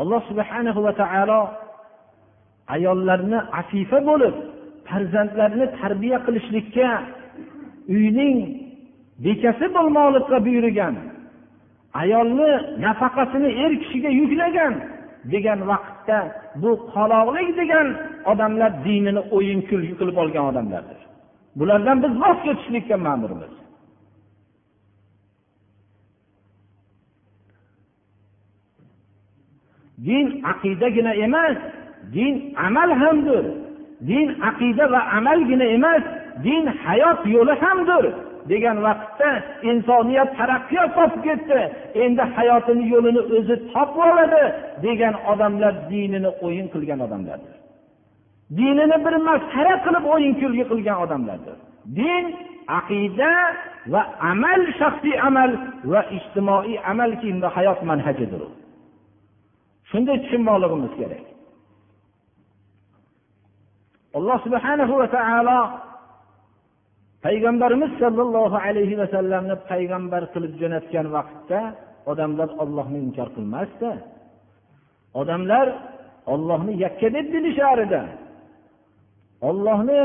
Alloh 0.00 0.20
subhana 0.30 0.70
va 0.86 0.92
taolo 1.02 1.40
ayollarni 2.74 3.38
afifa 3.60 3.98
bo'lib 4.10 4.34
farzandlarini 4.88 5.66
tarbiya 5.80 6.18
qilishlikka 6.26 6.88
uyning 7.96 8.38
bekasi 9.24 9.66
bo'lmoqlikqa 9.76 10.38
buyurgan 10.46 10.94
ayolni 12.02 12.50
nafaqasini 12.84 13.50
er 13.64 13.72
kishiga 13.82 14.10
yuklagan 14.20 14.74
degan 15.32 15.60
vaqtda 15.70 16.18
bu 16.62 16.70
qoloqlik 16.94 17.48
degan 17.60 17.86
odamlar 18.32 18.72
dinini 18.86 19.22
o'yin 19.36 19.60
kulgi 19.68 19.94
qilib 20.00 20.16
olgan 20.22 20.44
odamlardir. 20.50 21.00
Bulardan 21.58 21.96
biz 22.04 22.12
voz 22.22 22.38
kechishlikka 22.46 22.96
ma'murmiz. 23.06 23.52
Din 30.06 30.26
aqidagina 30.50 31.12
emas 31.26 31.56
din 32.14 32.54
amal 32.66 32.90
hamdir. 33.00 33.44
Din 34.00 34.28
aqida 34.48 34.86
va 34.92 35.00
amalgina 35.18 35.64
emas 35.76 36.02
din 36.42 36.64
hayot 36.84 37.20
yo'li 37.34 37.54
hamdir 37.62 38.04
degan 38.50 38.78
vaqtda 38.86 39.30
insoniyat 39.70 40.30
taraqqiyot 40.38 40.90
topib 40.96 41.20
ketdi. 41.26 41.60
Endi 42.04 42.24
hayotini 42.36 42.84
yo'lini 42.92 43.22
o'zi 43.36 43.56
topib 43.72 43.98
oladi 44.10 44.44
degan 44.86 45.14
odamlar 45.32 45.74
dinini 45.90 46.30
o'yin 46.46 46.66
qilgan 46.72 47.00
odamlardir. 47.06 47.54
Dinini 48.58 48.96
bir 49.04 49.14
masxara 49.28 49.74
qilib 49.84 50.04
o'yin 50.14 50.34
kulgi 50.40 50.64
qilgan 50.70 50.98
odamlardir. 51.04 51.56
Din 51.98 52.24
aqida 52.78 53.32
va 53.92 54.02
amal 54.32 54.60
shaxsiy 54.78 55.16
amal 55.28 55.50
va 55.92 56.00
ijtimoiy 56.16 56.76
amalki 56.92 57.28
hayot 57.56 57.80
manhajidir 57.90 58.42
shunday 59.90 60.16
tushunmoqligimiz 60.22 60.92
kerak. 61.00 61.24
Alloh 64.18 64.38
subhanahu 64.46 64.94
va 65.00 65.08
taolo 65.16 65.60
payg'ambarimiz 67.24 67.92
sollallohu 68.02 68.56
alayhi 68.66 68.94
vasallamni 69.02 69.56
payg'ambar 69.70 70.22
qilib 70.34 70.52
jo'natgan 70.60 71.06
vaqtda 71.16 71.60
odamlar 72.10 72.48
ollohni 72.62 72.98
inkor 73.06 73.28
qilmasdi. 73.36 73.90
Odamlar 75.20 75.66
ollohni 76.32 76.72
yakka 76.84 77.08
deb 77.16 77.26
bilishar 77.34 77.78
edi. 77.86 78.02
Ollohni 79.48 80.00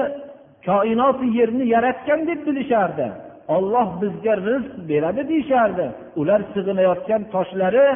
koinoti 0.68 1.28
yerni 1.38 1.66
yaratgan 1.76 2.20
deb 2.30 2.40
bilishardi 2.48 3.08
olloh 3.56 3.88
bizga 4.02 4.34
rizq 4.48 4.74
beradi 4.90 5.22
deyishardi. 5.32 5.86
Ular 6.22 6.42
sig'inayotgan 6.54 7.22
toshlari 7.34 7.88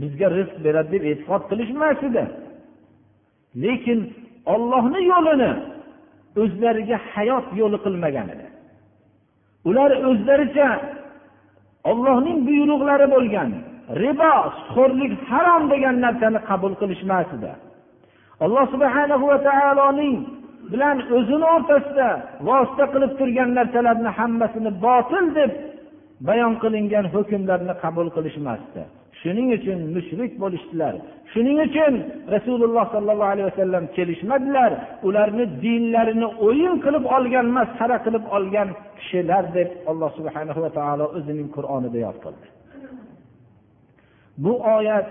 bizga 0.00 0.28
rizq 0.38 0.56
beradi 0.64 0.90
deb 0.92 1.02
e'tiqod 1.10 1.42
qilishmas 1.50 1.98
edi. 2.08 2.24
Lekin 3.62 3.98
ollohni 4.54 5.00
yo'lini 5.12 5.52
o'zlariga 6.42 6.98
hayot 7.12 7.46
yo'li 7.60 7.78
qilmagan 7.84 8.28
edi. 8.34 8.46
Ular 9.68 9.90
o'zlaricha 10.10 10.68
ollohning 11.90 12.38
buyruqlari 12.48 13.06
bo'lgan 13.14 13.50
ribo 14.02 14.32
suxo'rlik 14.58 15.12
harom 15.30 15.62
degan 15.72 15.96
narsani 16.04 16.40
qabul 16.48 16.72
qilishmas 16.80 17.28
edi. 17.36 17.52
Alloh 18.44 18.64
subhana 18.74 19.16
va 19.22 19.36
taoloning 19.48 20.16
bilan 20.72 20.96
o'zini 21.16 21.46
o'rtasida 21.54 22.08
vosita 22.48 22.84
qilib 22.92 23.12
turgan 23.18 23.50
narsalarni 23.58 24.10
hammasini 24.18 24.70
botil 24.86 25.24
deb 25.38 25.50
bayon 26.28 26.54
qilingan 26.62 27.06
hukmlarni 27.14 27.74
qabul 27.82 28.08
qilishmasdi. 28.16 28.82
Shuning 29.20 29.48
uchun 29.58 29.78
mushrik 29.96 30.32
bo'lishdilar. 30.42 30.94
Shuning 31.32 31.58
uchun 31.66 31.94
rasululloh 32.34 32.84
sollallohu 32.94 33.32
alayhi 33.34 33.48
vasallam 33.50 33.84
kelishmadilar. 33.96 34.72
Ularni 35.08 35.44
dinlarini 35.64 36.28
o'yin 36.46 36.74
qilib 36.84 37.04
olgan 37.16 37.46
masxara 37.58 37.96
qilib 38.06 38.24
olgan 38.36 38.68
kishilar 38.98 39.44
deb 39.56 39.68
alloh 39.90 40.10
subhana 40.18 40.52
va 40.64 40.70
taolo 40.78 41.06
o'zining 41.18 41.48
qur'onida 41.56 41.98
yod 42.06 42.16
qildi. 42.24 42.46
Bu 44.44 44.52
oyat 44.76 45.08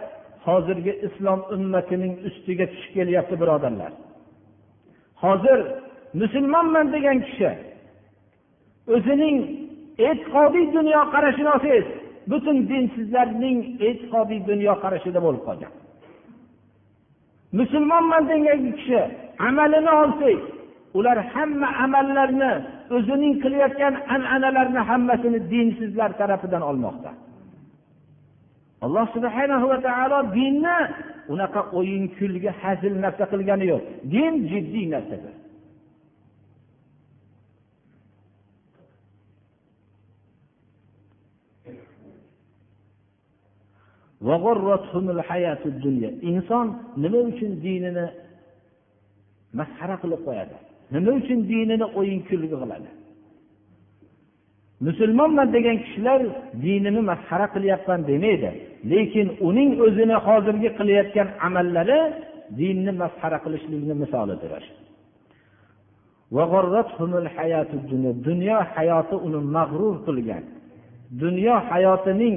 hozirgi 0.47 0.93
islom 1.07 1.39
ummatining 1.55 2.13
ustiga 2.27 2.65
tushib 2.71 2.91
kelyapti 2.97 3.35
birodarlar. 3.41 3.91
Hozir 5.23 5.59
musulmonman 6.21 6.87
degan 6.95 7.17
kishi 7.27 7.51
o'zining 8.95 9.37
e'tiqodiy 10.07 10.65
dunyoqarashi 10.77 11.43
olsangiz 11.53 11.85
butun 12.31 12.57
dinsizlarning 12.69 13.59
e'tiqodiy 13.87 14.39
dunyoqarashida 14.49 15.19
bo'lib 15.25 15.43
qolgan. 15.47 15.71
Musulmonman 17.59 18.23
degan 18.31 18.59
kishi 18.77 19.01
amalini 19.47 19.91
olsak 20.01 20.39
ular 20.97 21.17
hamma 21.33 21.67
amallarni 21.85 22.51
o'zining 22.95 23.33
qilayotgan 23.43 23.93
an'analarni 24.15 24.81
hammasini 24.89 25.39
dinsizlar 25.53 26.11
tarafidan 26.19 26.63
olmoqda. 26.69 27.11
Alloh 28.85 29.05
subhana 29.15 29.55
va 29.71 29.77
taolo 29.87 30.19
dinni 30.37 30.77
unaqa 31.33 31.61
o'yin 31.79 32.03
kulgi 32.17 32.51
hazil 32.61 32.93
narsa 33.03 33.25
qilgani 33.31 33.65
yo'q. 33.71 33.83
Din 34.13 34.33
jiddiy 34.51 34.85
narsadir. 34.95 35.33
Inson 46.31 46.67
nima 47.03 47.19
uchun 47.29 47.51
dinini 47.65 48.05
masxara 49.59 49.95
qilib 50.01 50.21
qo'yadi? 50.27 50.55
Nima 50.93 51.11
uchun 51.19 51.39
dinini 51.51 51.85
o'yin 51.99 52.19
kulgi 52.29 52.47
qiladi? 52.61 52.89
Musulmonman 54.87 55.47
degan 55.55 55.77
kishilar 55.83 56.21
dinini 56.65 57.01
masxara 57.11 57.47
qilyapman 57.55 57.99
demaydi. 58.09 58.51
Lekin 58.91 59.27
uning 59.47 59.71
o'zini 59.85 60.15
hozirgi 60.25 60.69
qilayotgan 60.77 61.27
amallari 61.47 61.99
dinni 62.59 62.91
masxara 63.01 63.37
qilishlikni 63.43 63.95
misolidir. 64.03 64.51
dunyo 68.27 68.57
hayoti 68.73 69.15
uni 69.27 69.39
mag'rur 69.57 69.95
qilgan. 70.07 70.43
Dunyo 71.23 71.55
hayotining 71.69 72.35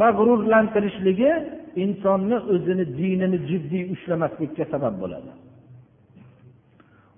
mag'rurlantirishligi 0.00 1.32
insonni 1.84 2.36
o'zini 2.54 2.84
dinini 2.98 3.38
jiddiy 3.50 3.84
ushlamaslikka 3.94 4.64
sabab 4.72 4.96
bo'ladi 5.04 5.32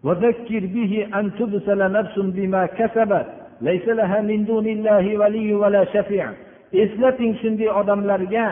وذكر 0.06 0.62
به 0.76 0.92
أن 1.18 1.24
تبسل 1.38 1.80
نفس 1.98 2.16
بما 2.36 2.62
كسبت 2.78 3.26
ليس 3.68 3.86
لها 3.98 4.20
من 4.20 4.44
دون 4.50 4.66
الله 4.76 5.04
ولي 5.20 5.54
ولا 5.62 5.82
شفيع 5.94 6.26
eslating 6.82 7.32
shunday 7.40 7.68
odamlarga 7.80 8.46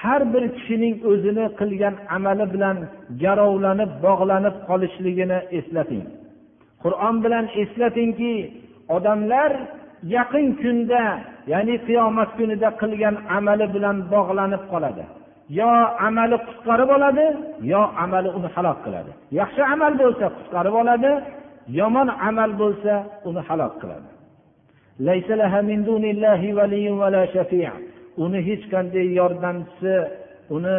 har 0.00 0.22
bir 0.32 0.44
kishining 0.56 0.94
o'zini 1.10 1.46
qilgan 1.60 1.94
amali 2.16 2.46
bilan 2.54 2.76
garovlanib 3.22 3.90
bog'lanib 4.06 4.56
qolishligini 4.68 5.38
eslating 5.58 6.04
qur'on 6.82 7.16
bilan 7.24 7.44
eslatingki 7.62 8.34
odamlar 8.96 9.52
yaqin 10.15 10.47
kunda 10.61 11.03
ya'ni 11.51 11.75
qiyomat 11.87 12.29
kunida 12.37 12.69
qilgan 12.81 13.15
amali 13.37 13.65
bilan 13.75 13.97
bog'lanib 14.13 14.63
qoladi. 14.71 15.03
Yo 15.59 15.71
amali 16.07 16.37
qutqarib 16.47 16.89
oladi 16.97 17.25
yo 17.71 17.81
amali 18.03 18.29
uni 18.37 18.49
halok 18.55 18.77
qiladi. 18.85 19.11
Yaxshi 19.39 19.61
amal 19.73 19.93
bo'lsa 20.01 20.25
qutqarib 20.37 20.75
oladi 20.81 21.11
yomon 21.79 22.07
amal 22.29 22.51
bo'lsa 22.61 22.93
uni 23.29 23.41
halok 23.47 23.73
qiladi. 23.81 24.09
Uni 28.23 28.39
hech 28.47 28.63
qanday 28.73 29.07
yordamchisi 29.19 29.95
uni 30.55 30.77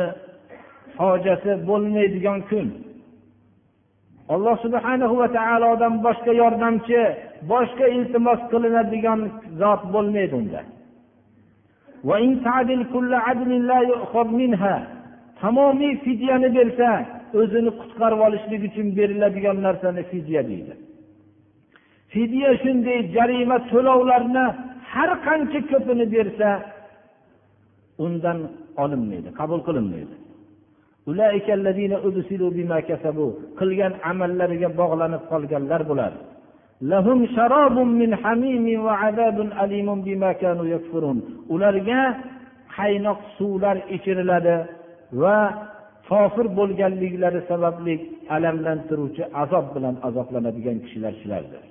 hojati 1.00 1.52
bo'lmaydigan 1.68 2.40
kun. 2.50 2.68
Alloh 4.35 4.57
subhanahu 4.64 5.14
va 5.20 5.28
taolodan 5.38 5.94
boshqa 6.07 6.33
yordamchi 6.42 7.00
boshqa 7.53 7.87
iltimos 7.96 8.40
qilinadigan 8.53 9.20
zot 9.61 9.83
bo'lmaydi 9.94 10.35
unda. 10.40 10.61
Tamomiy 15.40 15.94
fidyani 16.05 16.48
bersa 16.57 16.88
o'zini 17.40 17.70
qutqarib 17.81 18.20
olishlik 18.27 18.62
uchun 18.68 18.87
beriladigan 18.98 19.57
narsani 19.66 20.03
fidya 20.11 20.42
deydi. 20.51 20.74
Fidya 22.12 22.51
shunday 22.62 22.98
jarima 23.16 23.57
to'lovlarni 23.70 24.44
har 24.92 25.11
qancha 25.27 25.61
ko'pini 25.70 26.07
bersa 26.14 26.48
undan 28.05 28.38
olinmaydi 28.83 29.29
qabul 29.40 29.61
qilinmaydi. 29.68 30.14
Qilgan 33.59 33.92
amallariga 34.11 34.68
bog'lanib 34.81 35.22
qolganlar 35.33 35.83
bo'ladi. 35.90 36.18
Ularga 41.55 42.01
qaynoq 42.77 43.19
suvlar 43.37 43.77
ichiriladi 43.97 44.57
va 45.23 45.38
kofir 46.09 46.47
bo'lganliklari 46.59 47.41
sababli 47.51 47.95
alamlantiruvchi 48.37 49.23
azob 49.43 49.67
bilan 49.75 49.95
azoblanadigan 50.09 50.79
kishilar 50.85 51.14
shulardir 51.23 51.64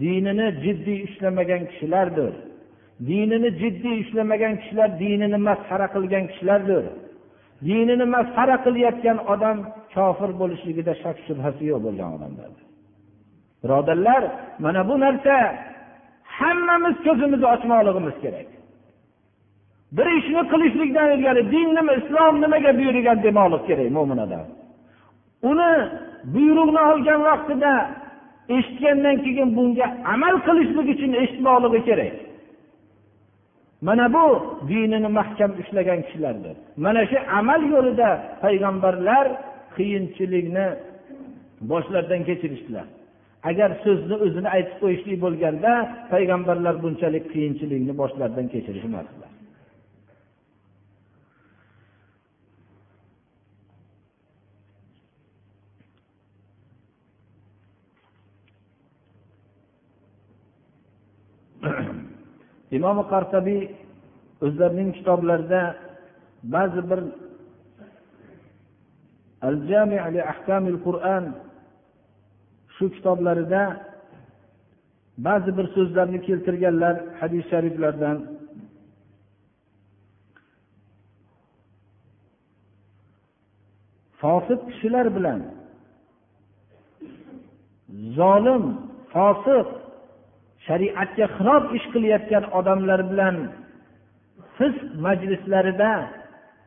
dinini 0.00 0.46
jiddiy 0.64 0.98
ushlamagan 1.08 1.62
kishilardir. 1.70 2.34
Dinini 3.08 3.50
jiddiy 3.60 3.96
ushlamagan 4.04 4.54
kishilar 4.60 4.88
dinini 5.02 5.38
masxara 5.48 5.86
qilgan 5.94 6.24
kishilardir. 6.30 6.84
Dinini 7.68 8.06
masxara 8.16 8.56
qilayotgan 8.64 9.18
odam 9.32 9.58
kofir 9.94 10.30
bo'lishligida 10.40 10.92
shak 11.02 11.16
shubhasi 11.26 11.62
yo'q 11.70 11.80
bo'lgan 11.86 12.10
odamlardir. 12.16 12.65
Birodarlar 13.62 14.22
mana 14.64 14.88
bu 14.88 14.94
narsa 15.04 15.34
hammamiz 16.38 16.96
ko'zimizni 17.06 17.46
ochmoqligimiz 17.54 18.16
kerak. 18.24 18.48
Bir 19.96 20.06
ishni 20.18 20.42
qilishlikdan 20.52 21.08
ilgari 21.14 21.42
din 21.52 21.68
nima 21.76 21.92
islom 22.00 22.34
nimaga 22.42 22.70
buyurgan 22.78 23.18
demoqlik 23.26 23.62
kerak 23.68 23.88
mo'min 23.96 24.18
odam. 24.24 24.46
Uni 25.50 25.70
buyruqni 26.34 26.80
olgan 26.90 27.20
vaqtida 27.28 27.72
eshitgandan 28.56 29.16
keyin 29.24 29.48
bunga 29.56 29.86
amal 30.14 30.34
qilishlik 30.46 30.86
uchun 30.94 31.12
eshitmoqligi 31.22 31.80
kerak. 31.88 32.14
Mana 33.86 34.06
bu 34.16 34.24
dinini 34.68 35.08
mahkam 35.18 35.50
ushlagan 35.60 36.00
kishilardir. 36.06 36.56
Mana 36.84 37.02
shu 37.10 37.18
amal 37.38 37.62
yo'lida 37.74 38.08
payg'ambarlar 38.42 39.26
qiyinchilikni 39.76 40.66
boshlaridan 41.70 42.22
kechirishdilar. 42.28 42.86
Agar 43.50 43.70
so'zni 43.84 44.16
o'zini 44.26 44.48
aytib 44.56 44.76
qo'yishlik 44.82 45.18
bo'lganda 45.24 45.72
payg'ambarlar 46.12 46.74
bunchalik 46.84 47.24
qiyinchilikni 47.32 47.92
boshlaridan 48.00 48.46
kechirishmasdilar 48.54 49.32
imom 62.78 62.98
qartabiy 63.12 63.62
o'zlarining 64.46 64.90
kitoblarida 64.98 65.62
ba'zi 66.54 66.80
bir 66.90 67.00
al 69.48 69.56
jami 69.70 69.96
ahkamil 70.32 70.78
qur'an 70.86 71.24
shu 72.76 72.84
kitoblarida 72.94 73.62
ba'zi 75.26 75.50
bir 75.58 75.66
so'zlarni 75.74 76.20
keltirganlar 76.28 76.94
hadis 77.20 77.44
shariflardan. 77.50 78.16
Fosiq 84.20 84.60
kishilar 84.68 85.06
bilan 85.16 85.40
zolim 88.18 88.64
fosiq 89.14 89.68
shariatga 90.66 91.26
xilof 91.36 91.64
ish 91.78 91.86
qilayotgan 91.94 92.44
odamlar 92.58 93.00
bilan 93.10 93.36
fisq 94.56 94.86
majlislarida 95.06 95.92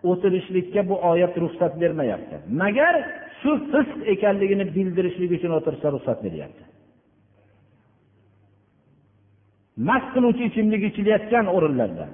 o'tirishlikka 0.10 0.82
bu 0.90 0.96
oyat 1.12 1.34
ruxsat 1.44 1.74
bermayapti. 1.82 2.36
Magar 2.62 2.96
shu 3.42 3.52
fisq 3.72 4.00
ekanligini 4.14 4.66
bildirishlik 4.76 5.32
uchun 5.38 5.52
o'tirsa 5.58 5.88
ruxsat 5.96 6.20
beryapti. 6.26 6.64
Mast 9.88 10.08
qiluvchi 10.16 10.44
ichimlik 10.50 10.82
ichilayotgan 10.90 11.46
o'rinlarda 11.56 12.06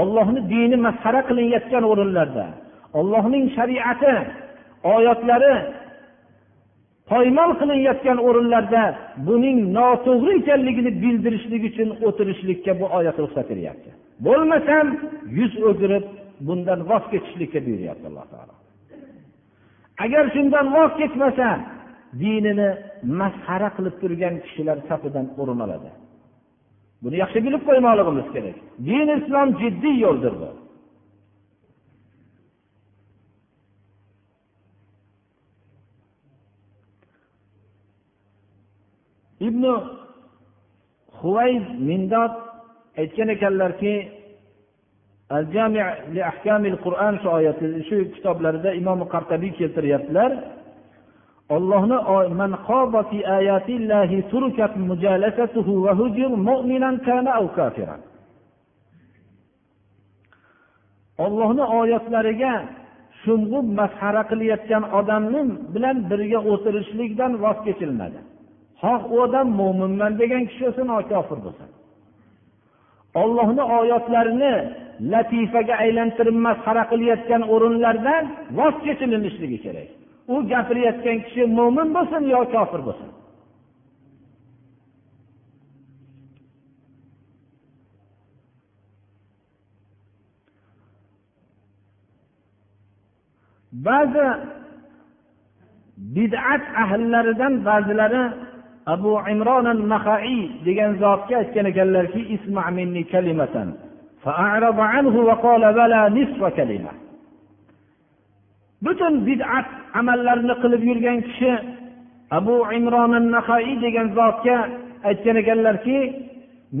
ollohni 0.00 0.40
dini 0.52 0.76
masxara 0.86 1.20
qilinayotgan 1.28 1.84
o'rinlarda 1.92 2.46
ollohning 2.98 3.44
shariati 3.56 4.14
oyatlari 4.94 5.54
poymol 7.10 7.50
qilinayotgan 7.60 8.18
o'rinlarda 8.28 8.82
buning 9.28 9.58
noto'g'ri 9.78 10.32
ekanligini 10.40 10.92
bildirishlik 11.02 11.62
uchun 11.70 11.88
o'tirishlikka 12.06 12.72
bu 12.80 12.86
oyat 12.98 13.16
ruxsat 13.22 13.46
beryapti. 13.52 13.90
Bo'lmasam 14.26 14.86
yuz 15.38 15.52
o'girib 15.68 16.04
bundan 16.46 16.80
voz 16.90 17.04
kechishlikka 17.12 17.58
buyuryapti 17.66 18.04
alloh 18.10 18.26
taolo. 18.32 18.54
Agar 20.04 20.24
shundan 20.34 20.66
voz 20.74 20.90
kechmasa 21.00 21.48
dinini 22.20 22.68
masxara 23.20 23.68
qilib 23.76 23.94
turgan 24.00 24.34
kishilar 24.44 24.78
safidan 24.88 25.26
o'rin 25.40 25.60
oladi. 25.66 25.90
Buni 27.02 27.16
yaxshi 27.22 27.38
bilib 27.46 27.62
qo'ymoqligimiz 27.68 28.28
kerak. 28.34 28.56
Din 28.88 29.08
islom 29.18 29.48
jiddiy 29.60 29.96
yo'ldir 30.04 30.34
bu. 30.40 30.50
Ibn 39.48 39.64
huvayz 41.20 41.64
mindod 41.88 42.34
aytgan 43.00 43.28
ekanlarki 43.36 43.92
al 45.36 45.44
jami 45.54 45.80
li 46.14 46.20
ahkamil 46.30 46.76
qur'an 46.84 47.14
shu 47.22 47.28
oyati 47.38 47.66
shu 47.88 47.96
kitoblarida 48.14 48.70
imom 48.80 49.00
qartabiy 49.12 49.52
keltiryaptilar. 49.58 50.32
Ollohni 51.56 51.98
man 52.40 52.52
qaba 52.68 53.00
fi 53.10 53.18
ayatillahi 53.38 54.18
turkat 54.32 54.72
mujalasatuhu 54.88 55.72
va 55.84 55.92
hujur 56.00 56.30
mu'minan 56.48 56.96
kana 57.06 57.30
aw 57.40 57.46
kafiran. 57.58 58.00
Ollohni 61.24 61.64
oyatlariga 61.80 62.54
sho'ng'ib 63.22 63.66
masxara 63.80 64.22
qilayotgan 64.30 64.84
odamni 64.98 65.42
bilan 65.74 65.96
birga 66.10 66.40
o'tirishlikdan 66.52 67.32
voz 67.42 67.58
kechilmadi. 67.66 68.20
Xoh 68.82 69.00
u 69.12 69.16
odam 69.24 69.46
mo'minman 69.60 70.12
degan 70.20 70.42
kishi 70.48 70.64
bo'lsin 70.66 70.86
kofir 71.12 71.38
bo'lsin 71.46 71.70
ollohni 73.14 73.62
oyatlarini 73.62 74.54
latifaga 75.12 75.74
aylantirib 75.84 76.36
masxara 76.46 76.84
qilayotgan 76.90 77.42
o'rinlardan 77.54 78.24
voz 78.58 78.74
kechilinishligi 78.84 79.58
kerak. 79.64 79.88
U 80.32 80.34
gapirayotgan 80.50 81.18
kishi 81.26 81.42
mo'min 81.58 81.88
bo'lsin 81.96 82.22
yo 82.34 82.40
kofir 82.54 82.80
bo'lsin? 82.88 83.10
Ba'zi 93.86 94.26
bid'at 96.16 96.64
ahllaridan 96.82 97.54
ba'zilari 97.68 98.24
abu 98.94 99.12
imron 99.32 99.66
nahaiy 99.92 100.42
degan 100.66 100.90
zotga 101.02 101.34
aytgan 101.42 101.66
ekanlarki 101.72 102.20
butun 108.84 109.14
bid'at 109.28 109.68
amallarni 110.00 110.54
qilib 110.62 110.82
yurgan 110.90 111.18
kishi 111.26 111.52
abu 112.38 112.54
imron 112.78 113.14
nahaiy 113.34 113.74
degan 113.84 114.08
zotga 114.18 114.56
aytgan 115.08 115.36
ekanlarki 115.42 115.98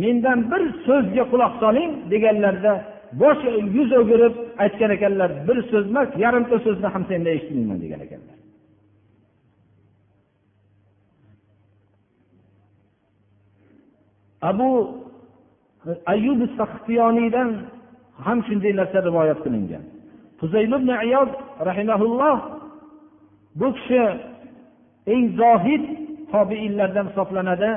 mendan 0.02 0.38
bir 0.50 0.62
so'zga 0.86 1.24
quloq 1.32 1.52
soling 1.62 1.90
deganlarida 2.12 2.74
bosh 3.22 3.42
yuz 3.76 3.90
o'girib 4.00 4.34
aytgan 4.64 4.90
ekanlar 4.96 5.30
bir 5.48 5.58
so'z 5.70 5.86
emas 5.92 6.08
yarimta 6.24 6.56
so'zni 6.66 6.88
ham 6.94 7.02
sendan 7.10 7.32
eshitmayman 7.36 7.78
degan 7.84 8.00
ekanlar. 8.06 8.36
Abu 14.50 14.68
ayyub 16.13 16.39
saxtiyoniydan 16.57 17.49
ham 18.25 18.39
shunday 18.47 18.73
narsa 18.79 18.99
rivoyat 19.07 19.39
qilingan 19.45 19.83
ibn 20.77 20.89
iyod 21.07 21.31
rahimaulloh 21.69 22.37
bu 23.59 23.67
kishi 23.77 24.03
eng 25.13 25.25
zohid 25.41 25.83
tobiinlardan 26.31 27.05
hisoblanadi 27.09 27.71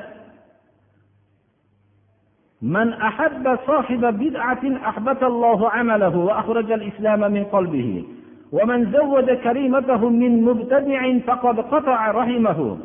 من 2.62 2.92
أحب 2.92 3.58
صاحب 3.66 4.02
بدعة 4.18 4.64
أحبت 4.88 5.22
الله 5.22 5.70
عمله 5.70 6.14
وأخرج 6.18 6.72
الإسلام 6.72 7.32
من 7.32 7.44
قلبه 7.44 8.04
ومن 8.52 8.92
زود 8.92 9.30
كريمته 9.30 10.08
من 10.08 10.42
مبتدع 10.42 11.18
فقد 11.18 11.60
قطع 11.60 12.10
رحمه 12.10 12.78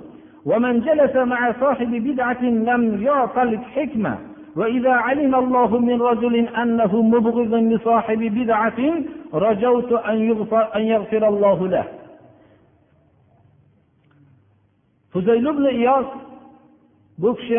ومن 0.45 0.73
جلس 0.79 1.15
مع 1.15 1.41
صاحب 1.59 1.91
بدعة 2.07 2.43
لم 2.43 3.03
يعط 3.03 3.37
الحكمة 3.37 4.17
وإذا 4.57 4.91
علم 4.91 5.35
الله 5.35 5.79
من 5.79 6.01
رجل 6.01 6.35
أنه 6.47 7.01
مبغض 7.01 7.53
لصاحب 7.53 8.19
بدعة 8.19 8.79
رجوت 9.33 9.91
أن 9.93 10.17
يغفر, 10.29 10.75
أن 10.75 10.81
يغفر 10.81 11.27
الله 11.27 11.67
له 11.67 11.85
فزيل 15.13 15.53
بن 15.53 15.65
إياس 15.65 16.05
بكش 17.17 17.53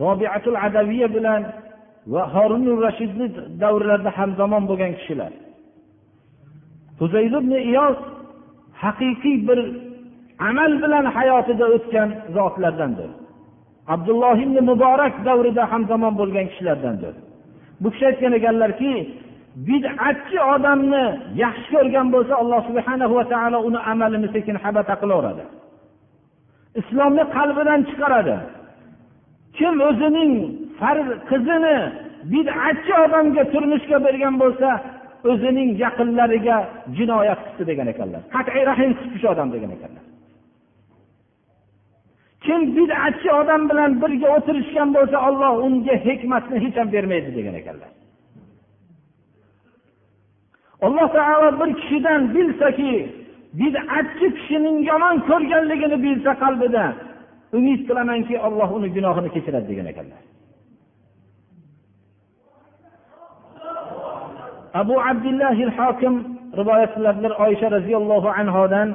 robiatul 0.00 0.56
adaviya 0.66 1.08
bilan 1.14 1.42
va 2.06 2.22
horunur 2.34 2.78
rashidni 2.86 3.26
davrlarida 3.62 4.10
hamzamon 4.18 4.62
bo'lgan 4.70 4.92
kishilar 4.98 5.32
huzayl 7.00 7.34
ibn 7.40 7.52
iyos 7.70 7.98
haqiqiy 8.82 9.38
bir 9.48 9.58
amal 10.48 10.72
bilan 10.82 11.04
hayotida 11.16 11.66
o'tgan 11.76 12.08
zotlardandir 12.36 13.10
Abdulloh 13.93 14.37
ibn 14.45 14.57
muborak 14.69 15.15
davrida 15.27 15.63
hamzamon 15.71 16.13
bo'lgan 16.19 16.45
kishilardandir. 16.51 17.13
Bu 17.81 17.87
kishi 17.93 18.05
aytgan 18.11 18.33
ekanlarki 18.39 18.91
bid'atchi 19.69 20.37
odamni 20.53 21.05
yaxshi 21.43 21.67
ko'rgan 21.73 22.07
bo'lsa 22.15 22.33
alloh 22.41 22.61
subhana 22.69 23.05
va 23.15 23.23
taolo 23.33 23.57
uni 23.69 23.79
amalini 23.91 24.27
sekin 24.35 24.55
habata 24.63 24.95
qilaveradi. 25.01 25.43
Islomni 26.81 27.23
qalbidan 27.35 27.79
chiqaradi. 27.89 28.35
Kim 29.57 29.75
o'zining 29.89 30.31
farz 30.79 31.07
qizini 31.29 31.77
bid'atchi 32.33 32.93
odamga 33.05 33.43
turmushga 33.53 33.97
bergan 34.05 34.35
bo'lsa 34.43 34.69
o'zining 35.31 35.69
yaqinlariga 35.83 36.57
jinoyat 36.97 37.39
qilibdi 37.45 37.63
degan 37.71 37.87
ekanlar. 37.93 38.21
Qat'iy 38.35 38.63
rahim 38.71 38.91
qilib 38.99 39.23
odam 39.33 39.47
degan 39.55 39.71
ekanlar. 39.77 40.03
Kim 42.47 42.61
bid'atchi 42.77 43.29
odam 43.41 43.61
bilan 43.69 43.91
birga 44.01 44.27
o'tirishgan 44.37 44.89
bo'lsa 44.95 45.17
olloh 45.27 45.53
unga 45.65 45.95
hikmatni 46.07 46.57
hech 46.63 46.75
ham 46.79 46.87
bermaydi 46.95 47.29
degan 47.37 47.55
ekanlar. 47.61 47.91
Alloh 50.85 51.07
taolo 51.17 51.49
bir 51.59 51.69
kishidan 51.81 52.21
bilsaki 52.35 52.91
bid'atchi 53.59 54.27
kishining 54.37 54.77
yomon 54.89 55.15
ko'rganligini 55.29 55.97
bilsa 56.05 56.31
qalbida 56.43 56.85
umid 57.57 57.81
qilamanki 57.87 58.35
olloh 58.47 58.69
uni 58.77 58.89
gunohini 58.95 59.29
kechiradi 59.35 59.67
degan 59.71 59.87
ekanlar. 59.93 60.21
Abu 64.81 64.95
abdullah 65.09 65.57
hokim 65.79 66.13
rivoyat 66.59 66.91
qiladilar 66.95 67.33
oysha 67.45 67.67
roziyallohu 67.75 68.29
anhodan. 68.41 68.89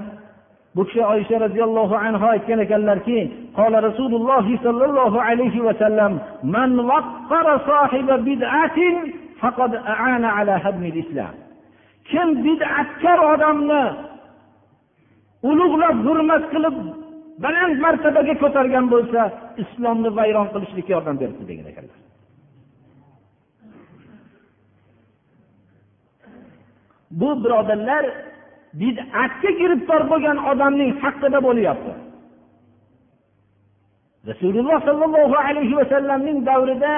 bu 0.77 0.83
kishi 0.87 1.03
oysha 1.15 1.37
roziyallohu 1.47 1.95
anhu 2.07 2.25
aytgan 2.35 2.59
ekanlarki 2.67 3.19
qola 3.59 3.79
rasululloh 3.89 4.47
sollallohu 4.67 5.19
alayhi 5.29 5.65
vasallam 5.69 6.13
man 6.55 6.71
bid'atin 8.29 8.95
faqad 9.41 9.73
aana 9.95 10.29
ala 10.39 10.55
islom 10.65 11.35
kim 12.11 12.29
bid'atkor 12.47 13.19
odamni 13.33 13.85
ulug'lab 15.51 15.97
hurmat 16.07 16.45
qilib 16.53 16.77
baland 17.45 17.77
martabaga 17.85 18.35
ko'targan 18.43 18.87
bo'lsa 18.95 19.21
islomni 19.63 20.11
vayron 20.19 20.49
qilishlikka 20.55 20.93
yordam 20.97 21.17
beribdi 21.23 21.45
degan 21.51 21.67
ekanlar. 21.73 21.99
Bu 27.21 27.31
birodarlar 27.45 28.05
bid'atga 28.81 29.51
giribtor 29.61 30.03
bo'lgan 30.13 30.39
odamning 30.51 30.91
haqida 31.03 31.39
bo'lyapti. 31.47 31.93
Rasululloh 34.31 34.79
sollallohu 34.89 35.37
alayhi 35.49 35.75
vasallamning 35.81 36.39
davrida 36.51 36.95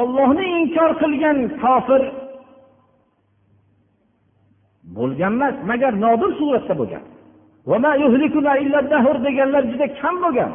ollohni 0.00 0.46
inkor 0.60 0.90
qilgan 1.02 1.38
kofir 1.62 2.02
bo'lgan 4.96 5.32
emas 5.36 5.56
magar 5.70 5.92
nodir 6.04 6.30
suratda 6.40 6.74
bo'lgan. 6.80 7.04
Deganlar 9.26 9.62
juda 9.72 9.86
kam 10.00 10.16
bo'lgan. 10.24 10.52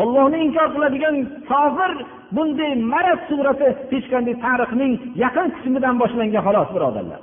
Ollohni 0.00 0.38
inkor 0.46 0.68
qiladigan 0.74 1.16
kofir 1.50 1.92
bunday 2.36 2.72
marat 2.92 3.20
surati 3.28 3.68
hech 3.90 4.06
qanday 4.12 4.34
tarixning 4.44 4.92
yaqin 5.24 5.46
qismidan 5.56 5.94
boshlangan 6.02 6.42
xolos 6.46 6.68
birodarlar. 6.76 7.20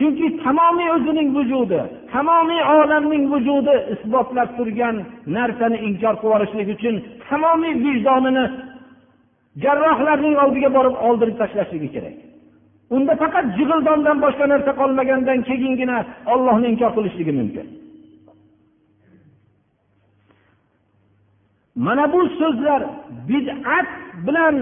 Chunki 0.00 0.26
tamomiy 0.44 0.88
o'zining 0.96 1.28
vujudi 1.36 1.80
tamomiy 2.14 2.62
olamning 2.76 3.24
vujudi 3.32 3.74
isbotlab 3.94 4.50
turgan 4.58 4.96
narsani 5.36 5.78
inkor 5.88 6.14
qilib 6.20 6.24
yuborishlik 6.24 6.68
uchun 6.76 6.94
tamomiy 7.28 7.74
vijdonini 7.84 8.44
jarrohlarning 9.64 10.36
oldiga 10.44 10.70
borib 10.76 10.96
oldirib 11.06 11.36
tashlashligi 11.42 11.88
kerak. 11.94 12.16
Unda 12.96 13.12
faqat 13.22 13.46
jig'ildondan 13.58 14.18
boshqa 14.24 14.46
narsa 14.52 14.72
qolmagandan 14.80 15.38
keyingina 15.48 15.98
ollohni 16.32 16.66
inkor 16.72 16.90
qilishligi 16.96 17.32
mumkin. 17.40 17.66
Mana 21.86 22.04
bu 22.12 22.20
so'zlar 22.40 22.80
bid'at 23.30 23.88
bilan 24.26 24.54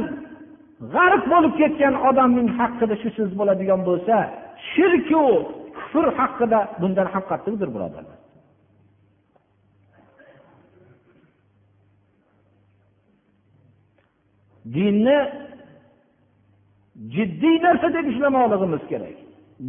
g'arq 0.94 1.22
bo'lib 1.32 1.54
ketgan 1.60 1.94
odamning 2.08 2.48
haqida 2.58 2.94
shu 3.02 3.08
so'z 3.16 3.30
bo'ladigan 3.38 3.80
bo'lsa 3.88 4.16
shirku 4.70 5.24
kufr 5.76 6.06
haqida 6.18 6.60
bundan 6.80 7.06
ham 7.12 7.22
qattiqdir 7.30 7.68
birodarlar. 7.74 8.18
Dinni 14.74 15.18
jiddiy 17.14 17.56
narsa 17.66 17.88
deb 17.96 18.06
ushlamoqligimiz 18.12 18.82
kerak. 18.90 19.16